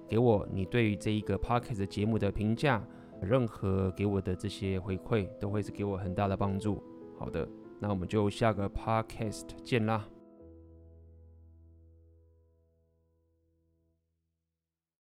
[0.09, 2.83] 给我你对于这一个 podcast 节目的评价，
[3.21, 6.83] 任何给我的这些回馈都会是给我很大的帮助。
[7.17, 7.47] 好的，
[7.79, 10.05] 那我们就下个 podcast 见啦。